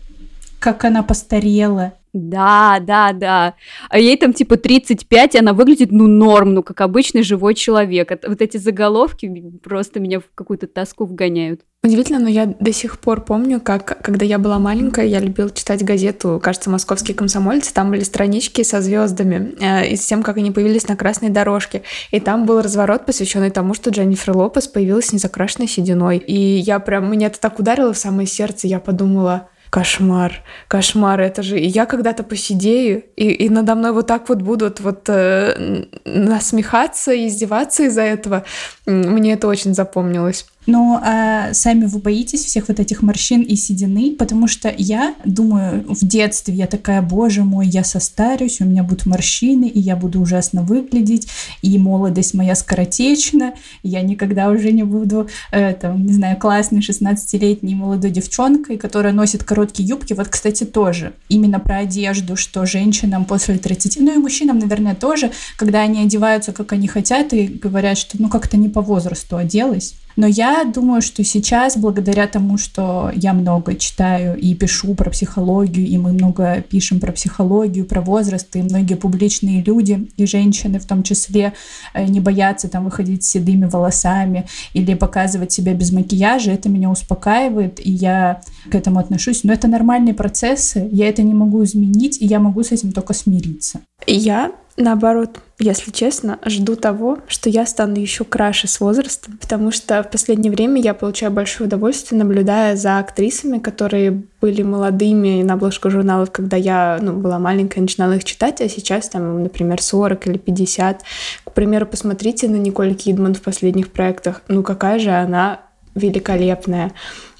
как 0.60 0.86
она 0.86 1.04
постарела. 1.04 1.94
Да, 2.12 2.80
да, 2.82 3.14
да. 3.14 3.54
А 3.90 4.00
ей 4.00 4.18
там 4.18 4.34
типа 4.34 4.58
35, 4.58 5.36
и 5.36 5.38
она 5.38 5.54
выглядит, 5.54 5.92
ну, 5.92 6.08
норм, 6.08 6.56
ну, 6.56 6.64
как 6.64 6.82
обычный 6.82 7.22
живой 7.22 7.54
человек. 7.54 8.10
Вот 8.28 8.42
эти 8.42 8.58
заголовки 8.58 9.32
просто 9.64 10.00
меня 10.00 10.20
в 10.20 10.24
какую-то 10.34 10.66
тоску 10.68 11.06
вгоняют. 11.06 11.62
Удивительно, 11.84 12.20
но 12.20 12.28
я 12.28 12.46
до 12.48 12.74
сих 12.74 13.00
пор 13.00 13.22
помню, 13.22 13.62
как, 13.62 14.02
когда 14.02 14.26
я 14.26 14.38
была 14.38 14.60
маленькая, 14.60 15.06
я 15.06 15.20
любила 15.20 15.50
читать 15.52 15.86
газету, 15.86 16.42
кажется, 16.44 16.70
«Московские 16.70 17.16
комсомольцы». 17.16 17.74
Там 17.74 17.92
были 17.92 18.04
странички 18.04 18.64
со 18.64 18.82
звездами 18.82 19.56
э, 19.62 19.88
и 19.92 19.96
с 19.96 20.06
тем, 20.06 20.24
как 20.24 20.38
они 20.38 20.52
появились 20.52 20.88
на 20.88 20.98
красной 20.98 21.30
дорожке. 21.30 21.84
И 22.12 22.20
там 22.20 22.46
был 22.46 22.62
разворот, 22.62 23.06
посвященный 23.06 23.52
тому, 23.52 23.76
что 23.76 23.92
Дженнифер 23.92 24.36
Лопес 24.36 24.68
появилась 24.68 25.06
с 25.06 25.14
незакрашенной 25.14 25.68
сединой. 25.68 26.18
И 26.18 26.36
я 26.36 26.80
прям, 26.80 27.10
меня 27.10 27.28
это 27.28 27.40
так 27.40 27.60
ударило 27.60 27.94
в 27.94 27.98
самое 27.98 28.28
сердце, 28.28 28.68
я 28.68 28.80
подумала, 28.80 29.48
кошмар, 29.70 30.44
кошмар, 30.68 31.22
это 31.22 31.44
же... 31.44 31.60
И 31.60 31.68
я 31.68 31.86
когда-то 31.86 32.24
посидею, 32.24 33.04
и, 33.16 33.30
и 33.30 33.50
надо 33.50 33.76
мной 33.76 33.92
вот 33.92 34.08
так 34.08 34.30
вот 34.30 34.42
будут 34.42 34.80
вот 34.80 35.08
э, 35.08 35.86
насмехаться, 36.06 37.12
издеваться 37.28 37.84
из-за 37.84 38.02
этого. 38.02 38.46
Мне 38.86 39.34
это 39.34 39.48
очень 39.48 39.74
запомнилось. 39.74 40.46
Но 40.66 41.00
а 41.04 41.54
сами 41.54 41.86
вы 41.86 42.00
боитесь 42.00 42.44
всех 42.46 42.68
вот 42.68 42.80
этих 42.80 43.02
морщин 43.02 43.42
и 43.42 43.56
седины, 43.56 44.16
потому 44.18 44.48
что 44.48 44.74
я 44.78 45.16
думаю, 45.26 45.86
в 45.88 46.06
детстве 46.06 46.54
я 46.54 46.68
такая, 46.68 47.02
боже 47.02 47.44
мой, 47.44 47.68
я 47.68 47.84
состарюсь, 47.84 48.62
у 48.62 48.66
меня 48.66 48.84
будут 48.84 49.06
морщины, 49.06 49.66
и 49.66 49.80
я 49.80 49.96
буду 49.96 50.22
ужасно 50.22 50.62
выглядеть, 50.62 51.28
и 51.62 51.78
молодость 51.78 52.34
моя 52.34 52.56
скоротечна, 52.56 53.54
я 53.84 54.02
никогда 54.02 54.50
уже 54.50 54.72
не 54.72 54.84
буду, 54.84 55.28
э, 55.52 55.74
там, 55.74 56.06
не 56.06 56.14
знаю, 56.14 56.38
классной 56.38 56.80
16-летней 56.80 57.76
молодой 57.76 58.12
девчонкой, 58.12 58.78
которая 58.78 59.14
носит 59.14 59.44
короткие 59.44 59.88
юбки. 59.88 60.14
Вот, 60.14 60.28
кстати, 60.28 60.66
тоже 60.66 61.14
именно 61.30 61.60
про 61.60 61.78
одежду, 61.78 62.36
что 62.36 62.66
женщинам 62.66 63.26
после 63.26 63.58
30, 63.58 64.00
ну 64.02 64.14
и 64.14 64.18
мужчинам, 64.18 64.60
наверное, 64.60 64.96
тоже, 64.96 65.32
когда 65.58 65.82
они 65.82 66.02
одеваются, 66.02 66.52
как 66.52 66.74
они 66.74 66.88
хотят, 66.88 67.34
и 67.34 67.48
говорят, 67.48 67.98
что 67.98 68.22
ну 68.22 68.30
как-то 68.30 68.58
не 68.58 68.70
по 68.70 68.82
возрасту 68.82 69.38
оделась, 69.38 69.96
но 70.20 70.28
я 70.28 70.66
думаю, 70.66 71.02
что 71.02 71.24
сейчас, 71.24 71.78
благодаря 71.78 72.28
тому, 72.28 72.58
что 72.58 73.10
я 73.16 73.32
много 73.32 73.76
читаю 73.76 74.38
и 74.38 74.54
пишу 74.54 74.94
про 74.94 75.10
психологию, 75.10 75.88
и 75.88 75.98
мы 75.98 76.12
много 76.12 76.62
пишем 76.62 77.00
про 77.00 77.14
психологию, 77.14 77.86
про 77.86 78.02
возраст, 78.02 78.54
и 78.54 78.62
многие 78.62 78.96
публичные 78.96 79.64
люди, 79.64 80.10
и 80.18 80.26
женщины 80.26 80.78
в 80.80 80.86
том 80.86 81.04
числе, 81.04 81.54
э, 81.94 82.04
не 82.04 82.20
боятся 82.20 82.68
там 82.68 82.84
выходить 82.84 83.24
с 83.24 83.30
седыми 83.30 83.64
волосами 83.64 84.46
или 84.74 84.94
показывать 84.94 85.54
себя 85.54 85.74
без 85.74 85.94
макияжа, 85.94 86.52
это 86.52 86.68
меня 86.68 86.90
успокаивает, 86.90 87.80
и 87.80 87.90
я 87.90 88.42
к 88.70 88.76
этому 88.76 89.00
отношусь. 89.00 89.46
Но 89.46 89.54
это 89.54 89.70
нормальные 89.70 90.16
процессы, 90.16 90.90
я 90.92 91.08
это 91.08 91.24
не 91.24 91.34
могу 91.34 91.64
изменить, 91.64 92.22
и 92.22 92.26
я 92.26 92.40
могу 92.40 92.62
с 92.62 92.74
этим 92.74 92.92
только 92.92 93.14
смириться. 93.14 93.80
Я 94.06 94.52
наоборот, 94.80 95.40
если 95.60 95.92
честно, 95.92 96.40
жду 96.46 96.76
того, 96.76 97.20
что 97.28 97.50
я 97.50 97.66
стану 97.66 97.98
еще 97.98 98.24
краше 98.24 98.68
с 98.68 98.80
возрастом, 98.80 99.38
потому 99.38 99.72
что 99.72 100.02
в 100.02 100.10
последнее 100.10 100.52
время 100.52 100.82
я 100.82 100.94
получаю 100.94 101.32
большое 101.32 101.68
удовольствие, 101.68 102.18
наблюдая 102.18 102.76
за 102.76 102.98
актрисами, 102.98 103.60
которые 103.60 104.24
были 104.42 104.64
молодыми 104.64 105.44
на 105.44 105.56
обложках 105.56 105.92
журналов, 105.92 106.32
когда 106.32 106.56
я 106.56 106.98
ну, 107.02 107.14
была 107.14 107.40
маленькая, 107.40 107.82
начинала 107.82 108.14
их 108.14 108.24
читать, 108.24 108.62
а 108.62 108.70
сейчас 108.70 109.10
там, 109.10 109.44
например, 109.44 109.82
40 109.82 110.28
или 110.28 110.38
50. 110.38 111.04
К 111.44 111.52
примеру, 111.52 111.86
посмотрите 111.86 112.48
на 112.48 112.56
Николь 112.56 112.96
Кидман 112.96 113.36
в 113.36 113.42
последних 113.42 113.92
проектах. 113.92 114.42
Ну 114.48 114.64
какая 114.64 114.98
же 114.98 115.12
она 115.12 115.60
великолепная. 115.96 116.92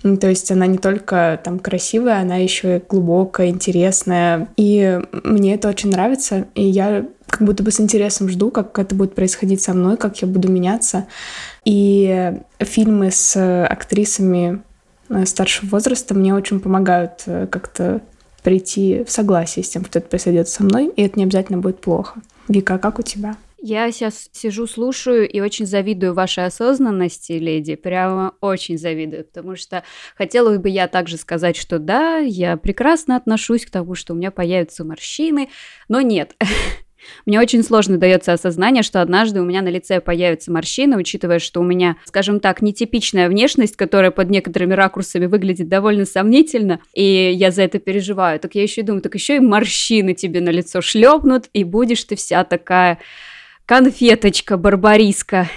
Ну, 0.04 0.18
то 0.18 0.30
есть 0.30 0.52
она 0.52 0.66
не 0.66 0.78
только 0.78 1.40
там 1.44 1.60
красивая, 1.60 2.22
она 2.22 2.38
еще 2.38 2.78
и 2.78 2.82
глубокая, 2.88 3.50
интересная. 3.50 4.48
И 4.56 5.00
мне 5.24 5.56
это 5.56 5.70
очень 5.70 5.92
нравится. 5.92 6.48
И 6.56 6.64
я 6.64 7.06
как 7.28 7.44
будто 7.44 7.64
бы 7.64 7.72
с 7.72 7.80
интересом 7.80 8.30
жду, 8.30 8.50
как 8.52 8.78
это 8.80 8.96
будет 8.96 9.14
происходить 9.14 9.62
со 9.62 9.74
мной, 9.74 9.98
как 9.98 10.22
я 10.22 10.28
буду 10.28 10.52
меняться. 10.52 11.08
И 11.66 12.34
фильмы 12.60 13.12
с 13.12 13.66
актрисами 13.66 14.62
э, 15.10 15.26
старшего 15.26 15.70
возраста 15.70 16.16
мне 16.16 16.34
очень 16.34 16.60
помогают 16.60 17.24
э, 17.26 17.48
как-то 17.48 18.02
прийти 18.44 19.04
в 19.04 19.12
согласие 19.12 19.64
с 19.64 19.70
тем, 19.70 19.86
что 19.86 20.00
это 20.00 20.08
произойдет 20.08 20.48
со 20.48 20.64
мной, 20.64 20.92
и 20.96 21.04
это 21.04 21.20
не 21.20 21.26
обязательно 21.26 21.60
будет 21.60 21.82
плохо. 21.82 22.22
Вика, 22.48 22.76
а 22.76 22.80
как 22.80 23.00
у 23.00 23.02
тебя? 23.02 23.36
Я 23.62 23.92
сейчас 23.92 24.30
сижу, 24.32 24.68
слушаю 24.68 25.30
и 25.30 25.42
очень 25.42 25.66
завидую 25.66 26.14
вашей 26.14 26.46
осознанности, 26.46 27.34
леди. 27.34 27.76
Прямо 27.76 28.36
очень 28.40 28.78
завидую, 28.78 29.26
потому 29.26 29.56
что 29.58 29.84
хотела 30.16 30.58
бы 30.58 30.70
я 30.70 30.88
также 30.88 31.18
сказать, 31.18 31.58
что 31.58 31.78
да, 31.78 32.18
я 32.18 32.56
прекрасно 32.56 33.18
отношусь 33.18 33.66
к 33.66 33.70
тому, 33.70 33.96
что 33.96 34.14
у 34.14 34.16
меня 34.16 34.32
появятся 34.32 34.86
морщины, 34.86 35.50
но 35.90 36.00
нет. 36.00 36.36
Мне 37.26 37.40
очень 37.40 37.64
сложно 37.64 37.98
дается 37.98 38.34
осознание, 38.34 38.84
что 38.84 39.02
однажды 39.02 39.42
у 39.42 39.46
меня 39.46 39.62
на 39.62 39.70
лице 39.70 40.00
появятся 40.02 40.52
морщины, 40.52 40.98
учитывая, 40.98 41.40
что 41.40 41.60
у 41.60 41.64
меня, 41.64 41.98
скажем 42.06 42.40
так, 42.40 42.62
нетипичная 42.62 43.30
внешность, 43.30 43.76
которая 43.76 44.12
под 44.12 44.30
некоторыми 44.30 44.74
ракурсами 44.74 45.26
выглядит 45.26 45.68
довольно 45.70 46.06
сомнительно, 46.06 46.80
и 46.94 47.32
я 47.34 47.52
за 47.52 47.64
это 47.64 47.80
переживаю. 47.80 48.40
Так 48.40 48.56
я 48.56 48.64
еще 48.64 48.82
и 48.82 48.84
думаю, 48.84 49.02
так 49.02 49.16
еще 49.16 49.38
и 49.38 49.40
морщины 49.40 50.14
тебе 50.14 50.42
на 50.42 50.50
лицо 50.50 50.82
шлепнут, 50.82 51.46
и 51.54 51.64
будешь 51.64 52.04
ты 52.04 52.16
вся 52.16 52.44
такая 52.44 53.00
конфеточка, 53.70 54.58
барбариска. 54.58 55.48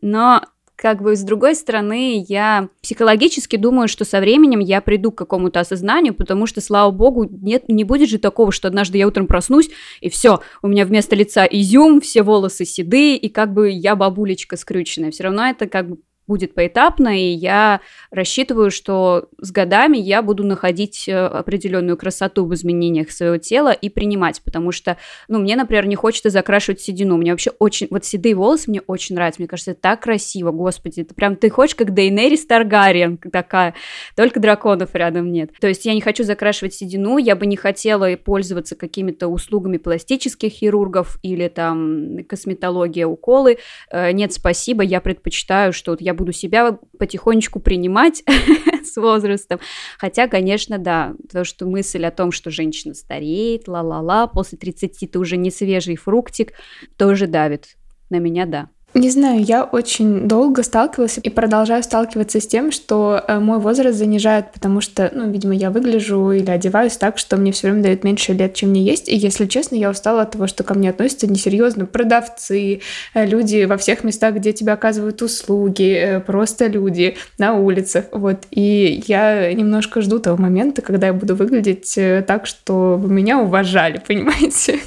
Но 0.00 0.40
как 0.74 1.02
бы 1.02 1.14
с 1.14 1.22
другой 1.22 1.54
стороны, 1.54 2.24
я 2.26 2.70
психологически 2.80 3.56
думаю, 3.56 3.88
что 3.88 4.06
со 4.06 4.20
временем 4.20 4.60
я 4.60 4.80
приду 4.80 5.12
к 5.12 5.18
какому-то 5.18 5.60
осознанию, 5.60 6.14
потому 6.14 6.46
что, 6.46 6.62
слава 6.62 6.90
богу, 6.90 7.28
нет, 7.30 7.68
не 7.68 7.84
будет 7.84 8.08
же 8.08 8.18
такого, 8.18 8.52
что 8.52 8.68
однажды 8.68 8.96
я 8.96 9.06
утром 9.06 9.26
проснусь, 9.26 9.68
и 10.00 10.08
все, 10.08 10.40
у 10.62 10.68
меня 10.68 10.86
вместо 10.86 11.14
лица 11.14 11.44
изюм, 11.44 12.00
все 12.00 12.22
волосы 12.22 12.64
седые, 12.64 13.18
и 13.18 13.28
как 13.28 13.52
бы 13.52 13.68
я 13.68 13.96
бабулечка 13.96 14.56
скрюченная. 14.56 15.10
Все 15.10 15.24
равно 15.24 15.44
это 15.44 15.68
как 15.68 15.90
бы 15.90 15.98
будет 16.26 16.54
поэтапно, 16.54 17.18
и 17.18 17.32
я 17.32 17.80
рассчитываю, 18.10 18.70
что 18.70 19.28
с 19.38 19.50
годами 19.50 19.98
я 19.98 20.22
буду 20.22 20.44
находить 20.44 21.08
э, 21.08 21.26
определенную 21.26 21.96
красоту 21.96 22.46
в 22.46 22.54
изменениях 22.54 23.10
своего 23.10 23.38
тела 23.38 23.72
и 23.72 23.88
принимать, 23.88 24.40
потому 24.44 24.72
что, 24.72 24.96
ну, 25.28 25.40
мне, 25.40 25.56
например, 25.56 25.86
не 25.86 25.96
хочется 25.96 26.30
закрашивать 26.30 26.80
седину, 26.80 27.16
мне 27.16 27.32
вообще 27.32 27.50
очень, 27.58 27.88
вот 27.90 28.04
седые 28.04 28.34
волосы 28.34 28.70
мне 28.70 28.80
очень 28.86 29.16
нравятся, 29.16 29.40
мне 29.40 29.48
кажется, 29.48 29.72
это 29.72 29.80
так 29.80 30.02
красиво, 30.02 30.52
господи, 30.52 31.00
это 31.00 31.14
прям 31.14 31.36
ты 31.36 31.50
хочешь, 31.50 31.74
как 31.74 31.92
Дейнерис 31.92 32.46
Таргариен 32.46 33.18
такая, 33.18 33.74
только 34.16 34.38
драконов 34.40 34.94
рядом 34.94 35.32
нет. 35.32 35.50
То 35.60 35.66
есть 35.66 35.84
я 35.84 35.94
не 35.94 36.00
хочу 36.00 36.22
закрашивать 36.22 36.74
седину, 36.74 37.18
я 37.18 37.34
бы 37.34 37.46
не 37.46 37.56
хотела 37.56 38.14
пользоваться 38.16 38.76
какими-то 38.76 39.28
услугами 39.28 39.78
пластических 39.78 40.52
хирургов 40.52 41.18
или 41.22 41.48
там 41.48 42.24
косметология, 42.28 43.06
уколы, 43.06 43.58
э, 43.90 44.12
нет, 44.12 44.32
спасибо, 44.32 44.82
я 44.84 45.00
предпочитаю, 45.00 45.72
что 45.72 45.92
вот 45.92 46.00
я 46.00 46.11
буду 46.14 46.32
себя 46.32 46.78
потихонечку 46.98 47.60
принимать 47.60 48.22
с 48.84 48.96
возрастом. 48.96 49.60
Хотя, 49.98 50.28
конечно, 50.28 50.78
да, 50.78 51.14
то, 51.30 51.44
что 51.44 51.66
мысль 51.66 52.04
о 52.04 52.10
том, 52.10 52.32
что 52.32 52.50
женщина 52.50 52.94
стареет, 52.94 53.68
ла-ла-ла, 53.68 54.26
после 54.26 54.58
30 54.58 55.10
ты 55.10 55.18
уже 55.18 55.36
не 55.36 55.50
свежий 55.50 55.96
фруктик, 55.96 56.52
тоже 56.96 57.26
давит. 57.26 57.76
На 58.10 58.16
меня, 58.16 58.46
да. 58.46 58.68
Не 58.94 59.08
знаю, 59.08 59.42
я 59.42 59.64
очень 59.64 60.28
долго 60.28 60.62
сталкивалась 60.62 61.18
и 61.22 61.30
продолжаю 61.30 61.82
сталкиваться 61.82 62.40
с 62.40 62.46
тем, 62.46 62.70
что 62.70 63.24
э, 63.26 63.38
мой 63.38 63.58
возраст 63.58 63.96
занижают, 63.96 64.52
потому 64.52 64.82
что, 64.82 65.10
ну, 65.14 65.30
видимо, 65.30 65.54
я 65.54 65.70
выгляжу 65.70 66.30
или 66.32 66.50
одеваюсь 66.50 66.98
так, 66.98 67.16
что 67.16 67.38
мне 67.38 67.52
все 67.52 67.68
время 67.68 67.82
дают 67.82 68.04
меньше 68.04 68.34
лет, 68.34 68.52
чем 68.52 68.68
мне 68.68 68.82
есть. 68.82 69.08
И, 69.08 69.16
если 69.16 69.46
честно, 69.46 69.76
я 69.76 69.88
устала 69.88 70.22
от 70.22 70.32
того, 70.32 70.46
что 70.46 70.62
ко 70.62 70.74
мне 70.74 70.90
относятся 70.90 71.26
несерьезно 71.26 71.86
продавцы, 71.86 72.82
э, 73.14 73.26
люди 73.26 73.64
во 73.64 73.78
всех 73.78 74.04
местах, 74.04 74.34
где 74.34 74.52
тебе 74.52 74.72
оказывают 74.72 75.22
услуги, 75.22 75.94
э, 75.94 76.20
просто 76.20 76.66
люди 76.66 77.16
на 77.38 77.54
улицах. 77.54 78.04
Вот. 78.12 78.40
И 78.50 79.02
я 79.06 79.54
немножко 79.54 80.02
жду 80.02 80.18
того 80.18 80.36
момента, 80.36 80.82
когда 80.82 81.06
я 81.06 81.12
буду 81.14 81.34
выглядеть 81.34 81.98
так, 82.26 82.44
чтобы 82.44 83.08
меня 83.08 83.38
уважали, 83.38 84.02
понимаете? 84.06 84.80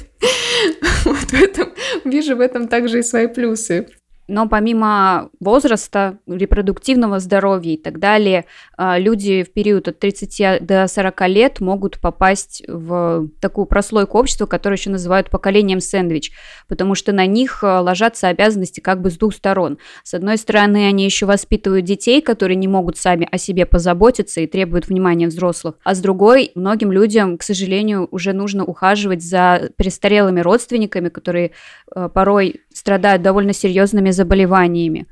Вот 1.04 1.16
в 1.16 1.34
этом, 1.34 1.72
вижу 2.04 2.36
в 2.36 2.40
этом 2.40 2.68
также 2.68 3.00
и 3.00 3.02
свои 3.02 3.26
плюсы. 3.26 3.88
Но 4.28 4.48
помимо 4.48 5.30
возраста, 5.38 6.18
репродуктивного 6.26 7.20
здоровья 7.20 7.74
и 7.74 7.76
так 7.76 7.98
далее, 8.00 8.46
а, 8.76 8.98
люди 8.98 9.44
в 9.44 9.52
период 9.52 9.86
от 9.88 10.00
30 10.00 10.58
до 10.60 10.86
40 10.88 11.28
лет 11.28 11.60
могут 11.60 12.00
попасть 12.00 12.64
в 12.66 13.28
такую 13.40 13.66
прослойку 13.66 14.18
общества, 14.18 14.46
которую 14.46 14.78
еще 14.78 14.90
называют 14.90 15.30
поколением 15.30 15.80
сэндвич, 15.80 16.32
потому 16.66 16.94
что 16.94 17.12
на 17.12 17.26
них 17.26 17.62
а, 17.62 17.80
ложатся 17.80 18.28
обязанности 18.28 18.80
как 18.80 19.00
бы 19.00 19.10
с 19.10 19.16
двух 19.16 19.34
сторон. 19.34 19.78
С 20.02 20.14
одной 20.14 20.38
стороны, 20.38 20.86
они 20.88 21.04
еще 21.04 21.26
воспитывают 21.26 21.84
детей, 21.84 22.20
которые 22.20 22.56
не 22.56 22.68
могут 22.68 22.96
сами 22.96 23.28
о 23.30 23.38
себе 23.38 23.64
позаботиться 23.64 24.40
и 24.40 24.46
требуют 24.46 24.88
внимания 24.88 25.28
взрослых, 25.28 25.76
а 25.84 25.94
с 25.94 26.00
другой, 26.00 26.50
многим 26.56 26.90
людям, 26.90 27.38
к 27.38 27.44
сожалению, 27.44 28.08
уже 28.10 28.32
нужно 28.32 28.64
ухаживать 28.64 29.22
за 29.22 29.70
престарелыми 29.76 30.40
родственниками, 30.40 31.10
которые 31.10 31.52
а, 31.94 32.08
порой 32.08 32.62
страдают 32.76 33.22
довольно 33.22 33.54
серьезными 33.54 34.10
заболеваниями. 34.10 35.06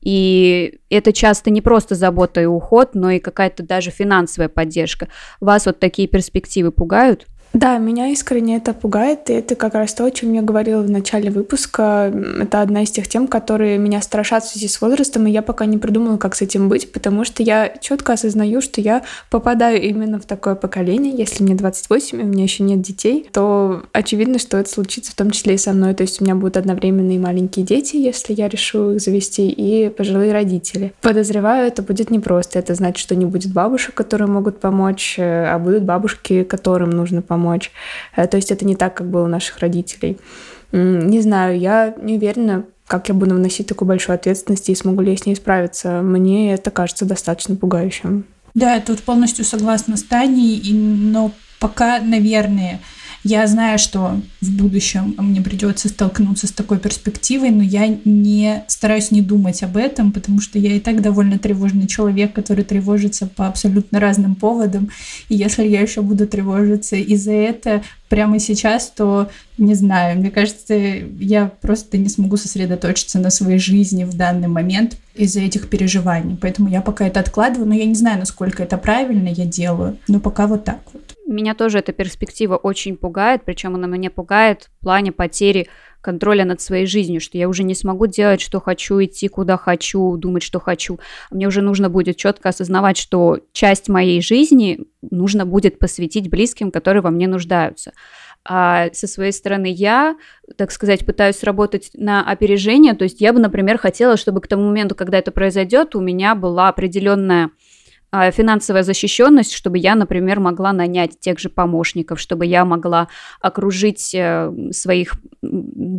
И 0.00 0.80
это 0.88 1.12
часто 1.12 1.50
не 1.50 1.60
просто 1.60 1.94
забота 1.94 2.40
и 2.40 2.46
уход, 2.46 2.94
но 2.94 3.10
и 3.10 3.18
какая-то 3.18 3.62
даже 3.62 3.90
финансовая 3.90 4.48
поддержка. 4.48 5.08
Вас 5.40 5.66
вот 5.66 5.78
такие 5.78 6.08
перспективы 6.08 6.72
пугают? 6.72 7.26
Да, 7.52 7.78
меня 7.78 8.08
искренне 8.08 8.58
это 8.58 8.72
пугает, 8.72 9.28
и 9.28 9.32
это 9.32 9.56
как 9.56 9.74
раз 9.74 9.92
то, 9.92 10.04
о 10.04 10.10
чем 10.10 10.32
я 10.32 10.42
говорила 10.42 10.82
в 10.82 10.90
начале 10.90 11.30
выпуска. 11.30 12.12
Это 12.40 12.62
одна 12.62 12.84
из 12.84 12.90
тех 12.90 13.08
тем, 13.08 13.26
которые 13.26 13.76
меня 13.76 14.00
страшат 14.02 14.44
в 14.44 14.52
связи 14.52 14.68
с 14.68 14.80
возрастом, 14.80 15.26
и 15.26 15.32
я 15.32 15.42
пока 15.42 15.66
не 15.66 15.76
придумала, 15.76 16.16
как 16.16 16.36
с 16.36 16.42
этим 16.42 16.68
быть, 16.68 16.92
потому 16.92 17.24
что 17.24 17.42
я 17.42 17.68
четко 17.80 18.12
осознаю, 18.12 18.60
что 18.60 18.80
я 18.80 19.02
попадаю 19.30 19.82
именно 19.82 20.20
в 20.20 20.26
такое 20.26 20.54
поколение. 20.54 21.12
Если 21.12 21.42
мне 21.42 21.56
28, 21.56 22.20
и 22.20 22.22
у 22.22 22.26
меня 22.26 22.44
еще 22.44 22.62
нет 22.62 22.82
детей, 22.82 23.28
то 23.32 23.82
очевидно, 23.92 24.38
что 24.38 24.56
это 24.56 24.70
случится 24.70 25.10
в 25.10 25.16
том 25.16 25.32
числе 25.32 25.54
и 25.54 25.58
со 25.58 25.72
мной. 25.72 25.94
То 25.94 26.02
есть 26.02 26.20
у 26.20 26.24
меня 26.24 26.36
будут 26.36 26.56
одновременно 26.56 27.10
и 27.10 27.18
маленькие 27.18 27.66
дети, 27.66 27.96
если 27.96 28.32
я 28.32 28.48
решу 28.48 28.92
их 28.92 29.00
завести, 29.00 29.48
и 29.48 29.88
пожилые 29.88 30.32
родители. 30.32 30.92
Подозреваю, 31.00 31.66
это 31.66 31.82
будет 31.82 32.10
непросто. 32.10 32.60
Это 32.60 32.74
значит, 32.74 32.98
что 32.98 33.16
не 33.16 33.24
будет 33.24 33.52
бабушек, 33.52 33.94
которые 33.94 34.28
могут 34.28 34.60
помочь, 34.60 35.16
э, 35.18 35.46
а 35.46 35.58
будут 35.58 35.82
бабушки, 35.82 36.44
которым 36.44 36.90
нужно 36.90 37.22
помочь 37.22 37.39
помочь. 37.40 37.70
Э, 38.16 38.26
то 38.26 38.36
есть 38.36 38.50
это 38.50 38.64
не 38.64 38.76
так, 38.76 38.94
как 38.94 39.10
было 39.10 39.24
у 39.24 39.28
наших 39.28 39.58
родителей. 39.58 40.18
Не 40.72 41.20
знаю, 41.20 41.58
я 41.58 41.94
не 42.00 42.16
уверена, 42.16 42.64
как 42.86 43.08
я 43.08 43.14
буду 43.14 43.34
вносить 43.34 43.66
такую 43.66 43.88
большую 43.88 44.14
ответственность 44.14 44.68
и 44.68 44.74
смогу 44.74 45.02
ли 45.02 45.12
я 45.12 45.16
с 45.16 45.26
ней 45.26 45.34
справиться. 45.34 46.02
Мне 46.02 46.54
это 46.54 46.70
кажется 46.70 47.04
достаточно 47.04 47.56
пугающим. 47.56 48.24
Да, 48.54 48.74
я 48.74 48.80
тут 48.80 49.00
полностью 49.00 49.44
согласна 49.44 49.96
с 49.96 50.02
Таней, 50.02 50.60
но 50.72 51.32
пока, 51.58 52.00
наверное, 52.00 52.80
я 53.22 53.46
знаю, 53.46 53.78
что 53.78 54.20
в 54.40 54.50
будущем 54.50 55.14
мне 55.18 55.42
придется 55.42 55.88
столкнуться 55.88 56.46
с 56.46 56.52
такой 56.52 56.78
перспективой, 56.78 57.50
но 57.50 57.62
я 57.62 57.86
не 58.04 58.64
стараюсь 58.66 59.10
не 59.10 59.20
думать 59.20 59.62
об 59.62 59.76
этом, 59.76 60.10
потому 60.12 60.40
что 60.40 60.58
я 60.58 60.74
и 60.74 60.80
так 60.80 61.02
довольно 61.02 61.38
тревожный 61.38 61.86
человек, 61.86 62.32
который 62.32 62.64
тревожится 62.64 63.26
по 63.26 63.46
абсолютно 63.46 64.00
разным 64.00 64.34
поводам. 64.34 64.88
И 65.28 65.36
если 65.36 65.66
я 65.66 65.82
еще 65.82 66.00
буду 66.00 66.26
тревожиться 66.26 66.96
из-за 66.96 67.32
этого 67.32 67.82
прямо 68.08 68.38
сейчас, 68.38 68.90
то 68.90 69.30
не 69.58 69.74
знаю, 69.74 70.18
мне 70.18 70.30
кажется, 70.30 70.74
я 70.74 71.52
просто 71.60 71.98
не 71.98 72.08
смогу 72.08 72.38
сосредоточиться 72.38 73.18
на 73.18 73.30
своей 73.30 73.58
жизни 73.58 74.04
в 74.04 74.16
данный 74.16 74.48
момент 74.48 74.96
из-за 75.14 75.40
этих 75.40 75.68
переживаний. 75.68 76.38
Поэтому 76.40 76.70
я 76.70 76.80
пока 76.80 77.06
это 77.06 77.20
откладываю, 77.20 77.68
но 77.68 77.74
я 77.74 77.84
не 77.84 77.94
знаю, 77.94 78.18
насколько 78.18 78.62
это 78.62 78.78
правильно 78.78 79.28
я 79.28 79.44
делаю. 79.44 79.98
Но 80.08 80.20
пока 80.20 80.46
вот 80.46 80.64
так 80.64 80.80
вот. 80.92 81.09
Меня 81.30 81.54
тоже 81.54 81.78
эта 81.78 81.92
перспектива 81.92 82.56
очень 82.56 82.96
пугает, 82.96 83.42
причем 83.44 83.76
она 83.76 83.86
меня 83.86 84.10
пугает 84.10 84.68
в 84.76 84.82
плане 84.82 85.12
потери 85.12 85.68
контроля 86.00 86.44
над 86.44 86.60
своей 86.60 86.86
жизнью, 86.86 87.20
что 87.20 87.38
я 87.38 87.48
уже 87.48 87.62
не 87.62 87.76
смогу 87.76 88.08
делать, 88.08 88.40
что 88.40 88.60
хочу, 88.60 89.00
идти 89.04 89.28
куда 89.28 89.56
хочу, 89.56 90.16
думать, 90.16 90.42
что 90.42 90.58
хочу. 90.58 90.98
Мне 91.30 91.46
уже 91.46 91.62
нужно 91.62 91.88
будет 91.88 92.16
четко 92.16 92.48
осознавать, 92.48 92.96
что 92.96 93.38
часть 93.52 93.88
моей 93.88 94.20
жизни 94.20 94.80
нужно 95.08 95.46
будет 95.46 95.78
посвятить 95.78 96.28
близким, 96.28 96.72
которые 96.72 97.00
во 97.00 97.10
мне 97.10 97.28
нуждаются. 97.28 97.92
А 98.44 98.88
со 98.92 99.06
своей 99.06 99.32
стороны 99.32 99.70
я, 99.70 100.16
так 100.56 100.72
сказать, 100.72 101.06
пытаюсь 101.06 101.44
работать 101.44 101.90
на 101.94 102.28
опережение. 102.28 102.94
То 102.94 103.04
есть 103.04 103.20
я 103.20 103.32
бы, 103.32 103.38
например, 103.38 103.78
хотела, 103.78 104.16
чтобы 104.16 104.40
к 104.40 104.48
тому 104.48 104.64
моменту, 104.64 104.96
когда 104.96 105.18
это 105.18 105.30
произойдет, 105.30 105.94
у 105.94 106.00
меня 106.00 106.34
была 106.34 106.68
определенная 106.68 107.50
финансовая 108.12 108.82
защищенность, 108.82 109.52
чтобы 109.52 109.78
я, 109.78 109.94
например, 109.94 110.40
могла 110.40 110.72
нанять 110.72 111.20
тех 111.20 111.38
же 111.38 111.48
помощников, 111.48 112.18
чтобы 112.20 112.46
я 112.46 112.64
могла 112.64 113.08
окружить 113.40 114.14
э, 114.14 114.52
своих, 114.72 115.14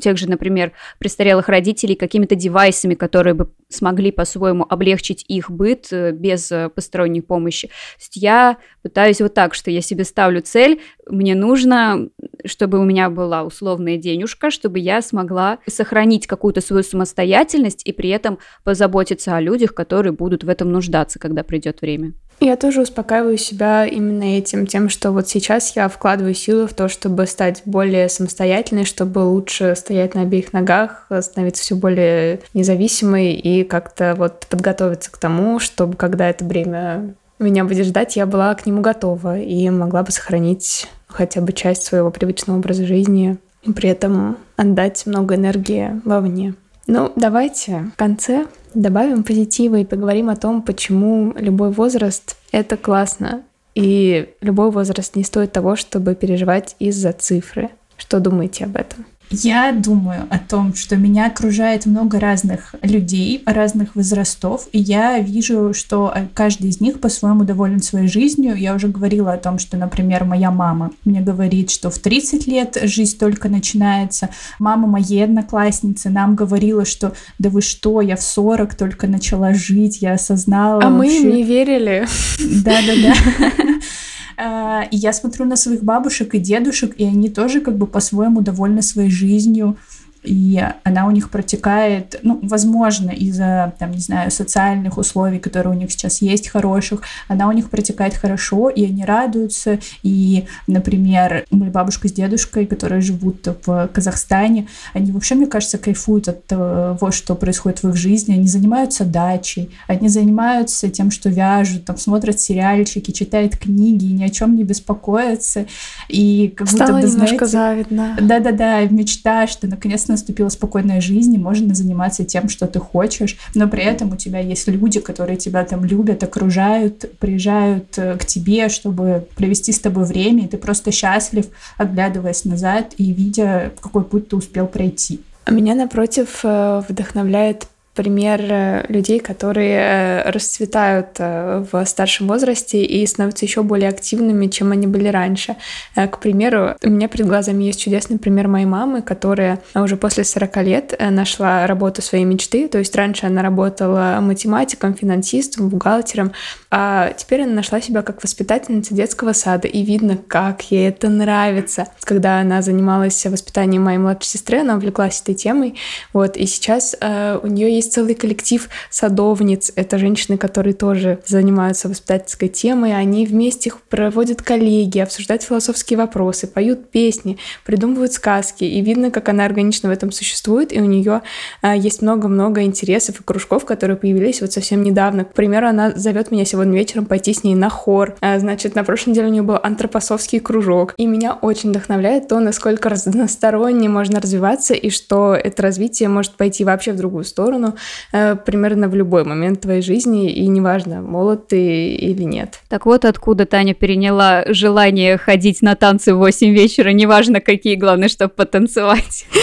тех 0.01 0.17
же, 0.17 0.29
например, 0.29 0.73
престарелых 0.99 1.47
родителей 1.47 1.95
какими-то 1.95 2.35
девайсами, 2.35 2.95
которые 2.95 3.33
бы 3.33 3.51
смогли 3.69 4.11
по-своему 4.11 4.65
облегчить 4.69 5.23
их 5.27 5.49
быт 5.49 5.87
э, 5.91 6.11
без 6.11 6.51
э, 6.51 6.69
посторонней 6.69 7.21
помощи. 7.21 7.67
То 7.67 7.99
есть 7.99 8.17
я 8.17 8.57
пытаюсь 8.81 9.21
вот 9.21 9.33
так, 9.33 9.53
что 9.53 9.71
я 9.71 9.81
себе 9.81 10.03
ставлю 10.03 10.41
цель, 10.41 10.81
мне 11.07 11.35
нужно, 11.35 12.09
чтобы 12.45 12.79
у 12.79 12.83
меня 12.83 13.09
была 13.09 13.43
условная 13.43 13.97
денежка, 13.97 14.51
чтобы 14.51 14.79
я 14.79 15.01
смогла 15.01 15.59
сохранить 15.67 16.27
какую-то 16.27 16.61
свою 16.61 16.83
самостоятельность 16.83 17.81
и 17.85 17.91
при 17.91 18.09
этом 18.09 18.39
позаботиться 18.63 19.35
о 19.35 19.41
людях, 19.41 19.73
которые 19.73 20.13
будут 20.13 20.43
в 20.43 20.49
этом 20.49 20.71
нуждаться, 20.71 21.19
когда 21.19 21.43
придет 21.43 21.81
время. 21.81 22.00
Я 22.43 22.55
тоже 22.55 22.81
успокаиваю 22.81 23.37
себя 23.37 23.85
именно 23.85 24.23
этим, 24.23 24.65
тем, 24.65 24.89
что 24.89 25.11
вот 25.11 25.29
сейчас 25.29 25.75
я 25.75 25.87
вкладываю 25.87 26.33
силы 26.33 26.65
в 26.65 26.73
то, 26.73 26.87
чтобы 26.87 27.27
стать 27.27 27.61
более 27.65 28.09
самостоятельной, 28.09 28.83
чтобы 28.83 29.19
лучше 29.19 29.75
стоять 29.77 30.15
на 30.15 30.23
обеих 30.23 30.51
ногах, 30.51 31.05
становиться 31.21 31.61
все 31.61 31.75
более 31.75 32.39
независимой 32.55 33.33
и 33.33 33.63
как-то 33.63 34.15
вот 34.17 34.47
подготовиться 34.49 35.11
к 35.11 35.19
тому, 35.19 35.59
чтобы 35.59 35.95
когда 35.95 36.31
это 36.31 36.43
время 36.43 37.13
меня 37.37 37.63
будет 37.63 37.85
ждать, 37.85 38.15
я 38.15 38.25
была 38.25 38.55
к 38.55 38.65
нему 38.65 38.81
готова 38.81 39.37
и 39.37 39.69
могла 39.69 40.01
бы 40.01 40.11
сохранить 40.11 40.87
хотя 41.05 41.41
бы 41.41 41.53
часть 41.53 41.83
своего 41.83 42.09
привычного 42.09 42.57
образа 42.57 42.87
жизни 42.87 43.37
и 43.61 43.71
при 43.71 43.89
этом 43.89 44.37
отдать 44.55 45.05
много 45.05 45.35
энергии 45.35 46.01
вовне. 46.05 46.55
Ну, 46.87 47.11
давайте 47.15 47.91
в 47.93 47.97
конце 47.97 48.47
добавим 48.73 49.23
позитива 49.23 49.77
и 49.77 49.85
поговорим 49.85 50.29
о 50.29 50.35
том, 50.35 50.61
почему 50.61 51.33
любой 51.37 51.71
возраст— 51.71 52.37
это 52.51 52.77
классно, 52.77 53.43
и 53.75 54.33
любой 54.41 54.71
возраст 54.71 55.15
не 55.15 55.23
стоит 55.23 55.51
того, 55.51 55.75
чтобы 55.75 56.15
переживать 56.15 56.75
из-за 56.79 57.13
цифры. 57.13 57.69
Что 57.97 58.19
думаете 58.19 58.65
об 58.65 58.75
этом? 58.75 59.05
Я 59.31 59.71
думаю 59.71 60.27
о 60.29 60.37
том, 60.37 60.75
что 60.75 60.97
меня 60.97 61.27
окружает 61.27 61.85
много 61.85 62.19
разных 62.19 62.75
людей, 62.81 63.41
разных 63.45 63.95
возрастов, 63.95 64.67
и 64.73 64.79
я 64.79 65.19
вижу, 65.19 65.73
что 65.73 66.13
каждый 66.33 66.69
из 66.69 66.81
них 66.81 66.99
по-своему 66.99 67.45
доволен 67.45 67.81
своей 67.81 68.09
жизнью. 68.09 68.55
Я 68.55 68.75
уже 68.75 68.89
говорила 68.89 69.31
о 69.31 69.37
том, 69.37 69.57
что, 69.57 69.77
например, 69.77 70.25
моя 70.25 70.51
мама 70.51 70.91
мне 71.05 71.21
говорит, 71.21 71.71
что 71.71 71.89
в 71.89 71.99
30 71.99 72.45
лет 72.47 72.77
жизнь 72.83 73.17
только 73.17 73.47
начинается. 73.47 74.29
Мама 74.59 74.87
моей 74.87 75.23
одноклассницы 75.23 76.09
нам 76.09 76.35
говорила, 76.35 76.85
что 76.85 77.13
да 77.39 77.49
вы 77.49 77.61
что, 77.61 78.01
я 78.01 78.17
в 78.17 78.21
40 78.21 78.75
только 78.75 79.07
начала 79.07 79.53
жить, 79.53 80.01
я 80.01 80.13
осознала. 80.13 80.81
А 80.83 80.89
вообще... 80.89 80.97
мы 80.97 81.07
им 81.07 81.35
не 81.35 81.43
верили. 81.43 82.05
Да-да-да. 82.39 83.13
А, 84.37 84.83
и 84.89 84.97
я 84.97 85.13
смотрю 85.13 85.45
на 85.45 85.55
своих 85.55 85.83
бабушек 85.83 86.35
и 86.35 86.39
дедушек, 86.39 86.93
и 86.97 87.05
они 87.05 87.29
тоже 87.29 87.61
как 87.61 87.77
бы 87.77 87.87
по-своему 87.87 88.41
довольны 88.41 88.81
своей 88.81 89.09
жизнью 89.09 89.77
и 90.23 90.63
она 90.83 91.07
у 91.07 91.11
них 91.11 91.29
протекает, 91.29 92.19
ну, 92.21 92.39
возможно, 92.43 93.09
из-за, 93.09 93.73
там, 93.79 93.91
не 93.91 93.99
знаю, 93.99 94.31
социальных 94.31 94.97
условий, 94.97 95.39
которые 95.39 95.73
у 95.75 95.77
них 95.77 95.91
сейчас 95.91 96.21
есть 96.21 96.49
хороших, 96.49 97.01
она 97.27 97.47
у 97.47 97.51
них 97.51 97.69
протекает 97.69 98.13
хорошо, 98.13 98.69
и 98.69 98.85
они 98.85 99.03
радуются, 99.03 99.79
и, 100.03 100.45
например, 100.67 101.45
моя 101.49 101.71
бабушка 101.71 102.07
с 102.07 102.11
дедушкой, 102.11 102.65
которые 102.67 103.01
живут 103.01 103.47
в 103.65 103.89
Казахстане, 103.93 104.67
они 104.93 105.11
вообще, 105.11 105.35
мне 105.35 105.47
кажется, 105.47 105.77
кайфуют 105.77 106.27
от 106.27 106.45
того, 106.45 107.11
что 107.11 107.35
происходит 107.35 107.81
в 107.81 107.89
их 107.89 107.95
жизни, 107.95 108.33
они 108.33 108.47
занимаются 108.47 109.05
дачей, 109.05 109.71
они 109.87 110.07
занимаются 110.07 110.89
тем, 110.89 111.09
что 111.09 111.29
вяжут, 111.29 111.85
там, 111.85 111.97
смотрят 111.97 112.39
сериальчики, 112.39 113.11
читают 113.11 113.57
книги, 113.57 114.05
ни 114.05 114.23
о 114.23 114.29
чем 114.29 114.55
не 114.55 114.63
беспокоятся, 114.63 115.65
и 116.09 116.53
как 116.55 116.69
Стало 116.69 116.91
будто 116.91 117.07
бы, 117.07 117.13
немножко 117.13 117.45
знаете, 117.45 117.85
завидно. 117.87 118.17
Да-да-да, 118.21 118.81
мечта, 118.85 119.47
что 119.47 119.67
наконец 119.67 120.10
наступила 120.11 120.49
спокойная 120.49 121.01
жизнь, 121.01 121.33
и 121.33 121.37
можно 121.37 121.73
заниматься 121.73 122.23
тем, 122.23 122.49
что 122.49 122.67
ты 122.67 122.79
хочешь, 122.79 123.37
но 123.55 123.67
при 123.67 123.83
этом 123.83 124.13
у 124.13 124.15
тебя 124.15 124.39
есть 124.39 124.67
люди, 124.67 124.99
которые 124.99 125.37
тебя 125.37 125.63
там 125.63 125.85
любят, 125.85 126.23
окружают, 126.23 127.05
приезжают 127.19 127.97
э, 127.97 128.17
к 128.17 128.25
тебе, 128.25 128.69
чтобы 128.69 129.27
провести 129.35 129.71
с 129.71 129.79
тобой 129.79 130.05
время, 130.05 130.45
и 130.45 130.47
ты 130.47 130.57
просто 130.57 130.91
счастлив, 130.91 131.47
оглядываясь 131.77 132.45
назад 132.45 132.93
и 132.97 133.11
видя, 133.11 133.71
какой 133.81 134.03
путь 134.03 134.29
ты 134.29 134.35
успел 134.35 134.67
пройти. 134.67 135.21
А 135.45 135.51
меня, 135.51 135.73
напротив, 135.73 136.41
э, 136.43 136.83
вдохновляет 136.87 137.67
пример 137.93 138.41
э, 138.41 138.85
людей, 138.87 139.19
которые 139.19 139.79
э, 139.79 140.31
расцветают 140.31 141.09
э, 141.19 141.65
в 141.71 141.85
старшем 141.85 142.27
возрасте 142.27 142.83
и 142.83 143.05
становятся 143.05 143.45
еще 143.45 143.63
более 143.63 143.89
активными, 143.89 144.47
чем 144.47 144.71
они 144.71 144.87
были 144.87 145.09
раньше. 145.09 145.57
К 145.95 146.17
примеру, 146.19 146.75
у 146.83 146.89
меня 146.89 147.07
перед 147.07 147.27
глазами 147.27 147.65
есть 147.65 147.81
чудесный 147.81 148.17
пример 148.17 148.47
моей 148.47 148.65
мамы, 148.65 149.01
которая 149.01 149.59
уже 149.75 149.97
после 149.97 150.23
40 150.23 150.57
лет 150.57 151.01
нашла 151.11 151.67
работу 151.67 152.01
своей 152.01 152.23
мечты. 152.23 152.67
То 152.67 152.77
есть 152.77 152.95
раньше 152.95 153.25
она 153.25 153.41
работала 153.41 154.19
математиком, 154.21 154.93
финансистом, 154.93 155.69
бухгалтером, 155.69 156.31
а 156.69 157.11
теперь 157.17 157.43
она 157.43 157.53
нашла 157.53 157.81
себя 157.81 158.01
как 158.01 158.23
воспитательница 158.23 158.93
детского 158.93 159.33
сада. 159.33 159.67
И 159.67 159.83
видно, 159.83 160.17
как 160.17 160.61
ей 160.71 160.89
это 160.89 161.09
нравится. 161.09 161.87
Когда 162.03 162.39
она 162.39 162.61
занималась 162.61 163.25
воспитанием 163.25 163.83
моей 163.83 163.97
младшей 163.97 164.31
сестры, 164.31 164.59
она 164.59 164.75
увлеклась 164.75 165.21
этой 165.21 165.35
темой. 165.35 165.75
Вот, 166.13 166.37
и 166.37 166.45
сейчас 166.45 166.95
у 167.01 167.47
нее 167.47 167.75
есть 167.75 167.80
целый 167.89 168.15
коллектив 168.15 168.69
садовниц. 168.89 169.71
Это 169.75 169.97
женщины, 169.97 170.37
которые 170.37 170.73
тоже 170.73 171.19
занимаются 171.25 171.89
воспитательской 171.89 172.49
темой. 172.49 172.95
Они 172.95 173.25
вместе 173.25 173.71
проводят 173.89 174.41
коллеги, 174.41 174.99
обсуждают 174.99 175.43
философские 175.43 175.97
вопросы, 175.97 176.47
поют 176.47 176.89
песни, 176.89 177.37
придумывают 177.65 178.13
сказки. 178.13 178.63
И 178.63 178.81
видно, 178.81 179.11
как 179.11 179.29
она 179.29 179.45
органично 179.45 179.89
в 179.89 179.91
этом 179.91 180.11
существует. 180.11 180.73
И 180.73 180.79
у 180.79 180.85
нее 180.85 181.21
а, 181.61 181.75
есть 181.75 182.01
много-много 182.01 182.63
интересов 182.63 183.19
и 183.19 183.23
кружков, 183.23 183.65
которые 183.65 183.97
появились 183.97 184.41
вот 184.41 184.51
совсем 184.51 184.83
недавно. 184.83 185.25
К 185.25 185.33
примеру, 185.33 185.67
она 185.67 185.91
зовет 185.91 186.31
меня 186.31 186.45
сегодня 186.45 186.73
вечером 186.73 187.05
пойти 187.05 187.33
с 187.33 187.43
ней 187.43 187.55
на 187.55 187.69
хор. 187.69 188.15
А, 188.21 188.39
значит, 188.39 188.75
на 188.75 188.83
прошлой 188.83 189.11
неделе 189.11 189.27
у 189.27 189.31
нее 189.31 189.43
был 189.43 189.59
антропосовский 189.61 190.39
кружок. 190.39 190.93
И 190.97 191.05
меня 191.05 191.33
очень 191.33 191.69
вдохновляет 191.69 192.27
то, 192.27 192.39
насколько 192.39 192.89
разносторонне 192.89 193.89
можно 193.89 194.19
развиваться 194.19 194.73
и 194.73 194.89
что 194.89 195.33
это 195.33 195.61
развитие 195.63 196.09
может 196.09 196.33
пойти 196.33 196.63
вообще 196.63 196.93
в 196.93 196.97
другую 196.97 197.23
сторону 197.23 197.70
э, 198.11 198.35
примерно 198.35 198.87
в 198.87 198.95
любой 198.95 199.23
момент 199.23 199.61
твоей 199.61 199.81
жизни, 199.81 200.31
и 200.31 200.47
неважно, 200.47 201.01
молод 201.01 201.47
ты 201.47 201.93
или 201.93 202.23
нет. 202.23 202.59
Так 202.69 202.85
вот 202.85 203.05
откуда 203.05 203.45
Таня 203.45 203.73
переняла 203.73 204.43
желание 204.47 205.17
ходить 205.17 205.61
на 205.61 205.75
танцы 205.75 206.13
в 206.13 206.17
8 206.17 206.53
вечера, 206.53 206.89
неважно 206.89 207.41
какие, 207.41 207.75
главное, 207.75 208.07
чтобы 208.07 208.33
потанцевать. 208.33 209.25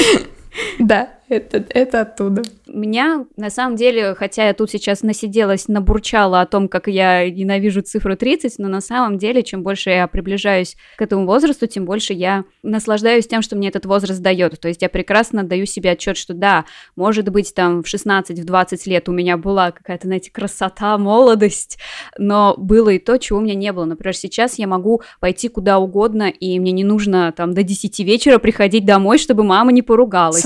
Да, 0.80 1.08
это, 1.28 1.64
это 1.70 2.00
оттуда. 2.02 2.42
Меня, 2.66 3.26
на 3.36 3.50
самом 3.50 3.76
деле, 3.76 4.14
хотя 4.14 4.46
я 4.46 4.54
тут 4.54 4.70
сейчас 4.70 5.02
насиделась, 5.02 5.68
набурчала 5.68 6.40
о 6.40 6.46
том, 6.46 6.68
как 6.68 6.86
я 6.86 7.28
ненавижу 7.30 7.82
цифру 7.82 8.16
30, 8.16 8.58
но 8.58 8.68
на 8.68 8.80
самом 8.80 9.18
деле, 9.18 9.42
чем 9.42 9.62
больше 9.62 9.90
я 9.90 10.06
приближаюсь 10.06 10.76
к 10.96 11.02
этому 11.02 11.26
возрасту, 11.26 11.66
тем 11.66 11.84
больше 11.84 12.12
я 12.12 12.44
наслаждаюсь 12.62 13.26
тем, 13.26 13.42
что 13.42 13.56
мне 13.56 13.68
этот 13.68 13.86
возраст 13.86 14.20
дает. 14.20 14.60
То 14.60 14.68
есть 14.68 14.82
я 14.82 14.88
прекрасно 14.88 15.44
даю 15.44 15.66
себе 15.66 15.92
отчет, 15.92 16.16
что 16.16 16.34
да, 16.34 16.64
может 16.96 17.28
быть, 17.28 17.54
там 17.54 17.82
в 17.82 17.88
16, 17.88 18.38
в 18.38 18.44
20 18.44 18.86
лет 18.86 19.08
у 19.08 19.12
меня 19.12 19.36
была 19.36 19.70
какая-то, 19.70 20.06
знаете, 20.06 20.30
красота, 20.30 20.98
молодость, 20.98 21.78
но 22.18 22.54
было 22.56 22.90
и 22.90 22.98
то, 22.98 23.18
чего 23.18 23.38
у 23.38 23.42
меня 23.42 23.54
не 23.54 23.72
было. 23.72 23.84
Например, 23.84 24.16
сейчас 24.16 24.58
я 24.58 24.66
могу 24.66 25.02
пойти 25.20 25.48
куда 25.48 25.78
угодно, 25.78 26.28
и 26.28 26.58
мне 26.60 26.72
не 26.72 26.84
нужно 26.84 27.32
там 27.36 27.54
до 27.54 27.62
10 27.62 27.98
вечера 28.00 28.38
приходить 28.38 28.84
домой, 28.84 29.18
чтобы 29.18 29.44
мама 29.44 29.72
не 29.72 29.82
поругалась. 29.82 30.42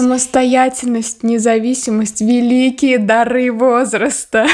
Самостоятельность, 0.72 1.22
независимость 1.22 2.20
великие 2.22 2.98
дары 2.98 3.52
возраста. 3.52 4.46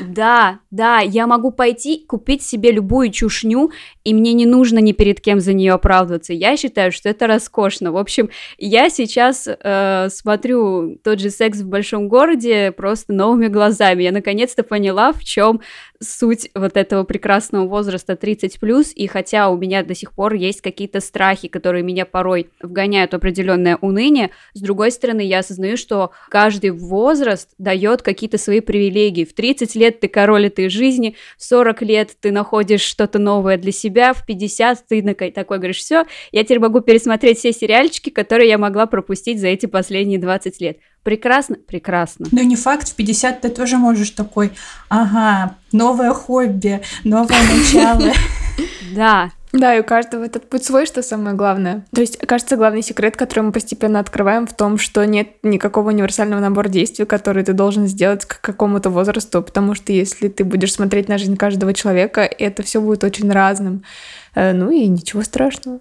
Да, 0.00 0.60
да, 0.70 1.00
я 1.00 1.26
могу 1.26 1.50
пойти 1.50 2.04
купить 2.06 2.42
себе 2.42 2.72
любую 2.72 3.10
чушню, 3.10 3.70
и 4.04 4.14
мне 4.14 4.32
не 4.32 4.46
нужно 4.46 4.78
ни 4.78 4.92
перед 4.92 5.20
кем 5.20 5.40
за 5.40 5.52
нее 5.52 5.72
оправдываться. 5.72 6.32
Я 6.32 6.56
считаю, 6.56 6.92
что 6.92 7.08
это 7.08 7.26
роскошно. 7.26 7.92
В 7.92 7.96
общем, 7.96 8.30
я 8.58 8.88
сейчас 8.90 9.48
э, 9.48 10.08
смотрю 10.10 10.96
тот 11.02 11.20
же 11.20 11.30
секс 11.30 11.60
в 11.60 11.68
большом 11.68 12.08
городе 12.08 12.72
просто 12.72 13.12
новыми 13.12 13.48
глазами. 13.48 14.02
Я 14.02 14.12
наконец-то 14.12 14.62
поняла, 14.62 15.12
в 15.12 15.22
чем 15.24 15.60
суть 16.02 16.50
вот 16.54 16.76
этого 16.76 17.04
прекрасного 17.04 17.66
возраста 17.66 18.16
30 18.16 18.58
плюс, 18.58 18.92
и 18.94 19.06
хотя 19.06 19.50
у 19.50 19.58
меня 19.58 19.82
до 19.82 19.94
сих 19.94 20.12
пор 20.12 20.32
есть 20.34 20.62
какие-то 20.62 21.00
страхи, 21.00 21.48
которые 21.48 21.82
меня 21.82 22.06
порой 22.06 22.48
вгоняют 22.62 23.12
в 23.12 23.16
определенное 23.16 23.76
уныние, 23.80 24.30
с 24.54 24.60
другой 24.60 24.92
стороны, 24.92 25.20
я 25.20 25.40
осознаю, 25.40 25.76
что 25.76 26.12
каждый 26.30 26.70
возраст 26.70 27.50
дает 27.58 28.02
какие-то 28.02 28.38
свои 28.38 28.60
привилегии. 28.60 29.24
В 29.24 29.34
30 29.34 29.74
лет 29.74 29.89
лет 29.90 30.00
ты 30.00 30.08
король 30.08 30.46
этой 30.46 30.68
жизни, 30.68 31.16
в 31.36 31.44
40 31.44 31.82
лет 31.82 32.10
ты 32.20 32.30
находишь 32.30 32.82
что-то 32.82 33.18
новое 33.18 33.56
для 33.56 33.72
себя, 33.72 34.12
в 34.12 34.24
50 34.24 34.86
ты 34.88 35.02
такой 35.34 35.58
говоришь, 35.58 35.78
все, 35.78 36.04
я 36.32 36.44
теперь 36.44 36.60
могу 36.60 36.80
пересмотреть 36.80 37.38
все 37.38 37.52
сериальчики, 37.52 38.10
которые 38.10 38.48
я 38.48 38.58
могла 38.58 38.86
пропустить 38.86 39.40
за 39.40 39.48
эти 39.48 39.66
последние 39.66 40.18
20 40.18 40.60
лет. 40.60 40.78
Прекрасно? 41.02 41.56
Прекрасно. 41.66 42.26
Но 42.30 42.42
не 42.42 42.56
факт, 42.56 42.88
в 42.88 42.94
50 42.94 43.40
ты 43.40 43.48
тоже 43.48 43.78
можешь 43.78 44.10
такой, 44.10 44.52
ага, 44.88 45.56
новое 45.72 46.12
хобби, 46.12 46.80
новое 47.04 47.38
начало. 47.56 48.12
Да, 48.94 49.30
да, 49.52 49.74
и 49.74 49.80
у 49.80 49.84
каждого 49.84 50.24
этот 50.24 50.48
путь 50.48 50.64
свой, 50.64 50.86
что 50.86 51.02
самое 51.02 51.34
главное. 51.34 51.84
То 51.92 52.00
есть, 52.00 52.18
кажется, 52.18 52.56
главный 52.56 52.82
секрет, 52.82 53.16
который 53.16 53.40
мы 53.40 53.52
постепенно 53.52 53.98
открываем, 53.98 54.46
в 54.46 54.54
том, 54.54 54.78
что 54.78 55.04
нет 55.04 55.28
никакого 55.42 55.88
универсального 55.88 56.40
набора 56.40 56.68
действий, 56.68 57.04
который 57.04 57.42
ты 57.42 57.52
должен 57.52 57.88
сделать 57.88 58.24
к 58.24 58.40
какому-то 58.40 58.90
возрасту, 58.90 59.42
потому 59.42 59.74
что 59.74 59.92
если 59.92 60.28
ты 60.28 60.44
будешь 60.44 60.72
смотреть 60.72 61.08
на 61.08 61.18
жизнь 61.18 61.36
каждого 61.36 61.74
человека, 61.74 62.20
это 62.20 62.62
все 62.62 62.80
будет 62.80 63.02
очень 63.02 63.30
разным. 63.30 63.82
Э, 64.34 64.52
ну 64.52 64.70
и 64.70 64.86
ничего 64.86 65.22
страшного. 65.22 65.80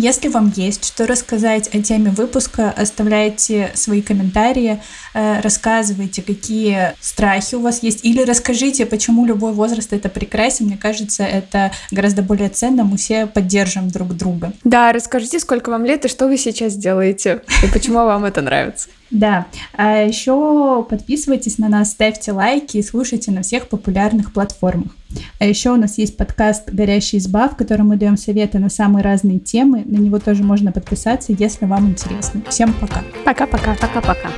Если 0.00 0.28
вам 0.28 0.52
есть 0.54 0.84
что 0.84 1.08
рассказать 1.08 1.74
о 1.74 1.82
теме 1.82 2.12
выпуска, 2.12 2.70
оставляйте 2.70 3.72
свои 3.74 4.00
комментарии, 4.00 4.80
э, 5.12 5.40
рассказывайте, 5.40 6.22
какие 6.22 6.94
страхи 7.00 7.56
у 7.56 7.60
вас 7.60 7.82
есть, 7.82 8.04
или 8.04 8.22
расскажите, 8.22 8.86
почему 8.86 9.26
любой 9.26 9.52
возраст 9.52 9.92
это 9.92 10.08
прекрасен. 10.08 10.66
Мне 10.66 10.76
кажется, 10.76 11.24
это 11.24 11.72
гораздо 11.90 12.22
более 12.22 12.48
ценно. 12.48 12.84
Мы 12.84 12.96
все 12.96 13.26
поддержим 13.26 13.88
друг 13.90 14.16
друга. 14.16 14.52
Да, 14.62 14.92
расскажите, 14.92 15.40
сколько 15.40 15.70
вам 15.70 15.84
лет 15.84 16.04
и 16.04 16.08
что 16.08 16.28
вы 16.28 16.38
сейчас 16.38 16.76
делаете, 16.76 17.42
и 17.64 17.66
почему 17.66 17.96
вам 17.96 18.24
это 18.24 18.40
нравится. 18.40 18.90
Да, 19.10 19.46
а 19.72 20.02
еще 20.02 20.86
подписывайтесь 20.88 21.58
на 21.58 21.68
нас, 21.68 21.92
ставьте 21.92 22.32
лайки 22.32 22.76
и 22.76 22.82
слушайте 22.82 23.30
на 23.30 23.42
всех 23.42 23.68
популярных 23.68 24.32
платформах. 24.32 24.94
А 25.38 25.46
еще 25.46 25.70
у 25.70 25.76
нас 25.76 25.96
есть 25.98 26.16
подкаст 26.16 26.70
«Горящая 26.70 27.20
изба», 27.20 27.48
в 27.48 27.56
котором 27.56 27.88
мы 27.88 27.96
даем 27.96 28.16
советы 28.16 28.58
на 28.58 28.68
самые 28.68 29.02
разные 29.02 29.38
темы. 29.38 29.82
На 29.86 29.96
него 29.96 30.18
тоже 30.18 30.42
можно 30.42 30.72
подписаться, 30.72 31.34
если 31.36 31.64
вам 31.64 31.88
интересно. 31.88 32.42
Всем 32.50 32.74
пока. 32.74 33.02
Пока-пока. 33.24 33.74
Пока-пока. 33.80 34.28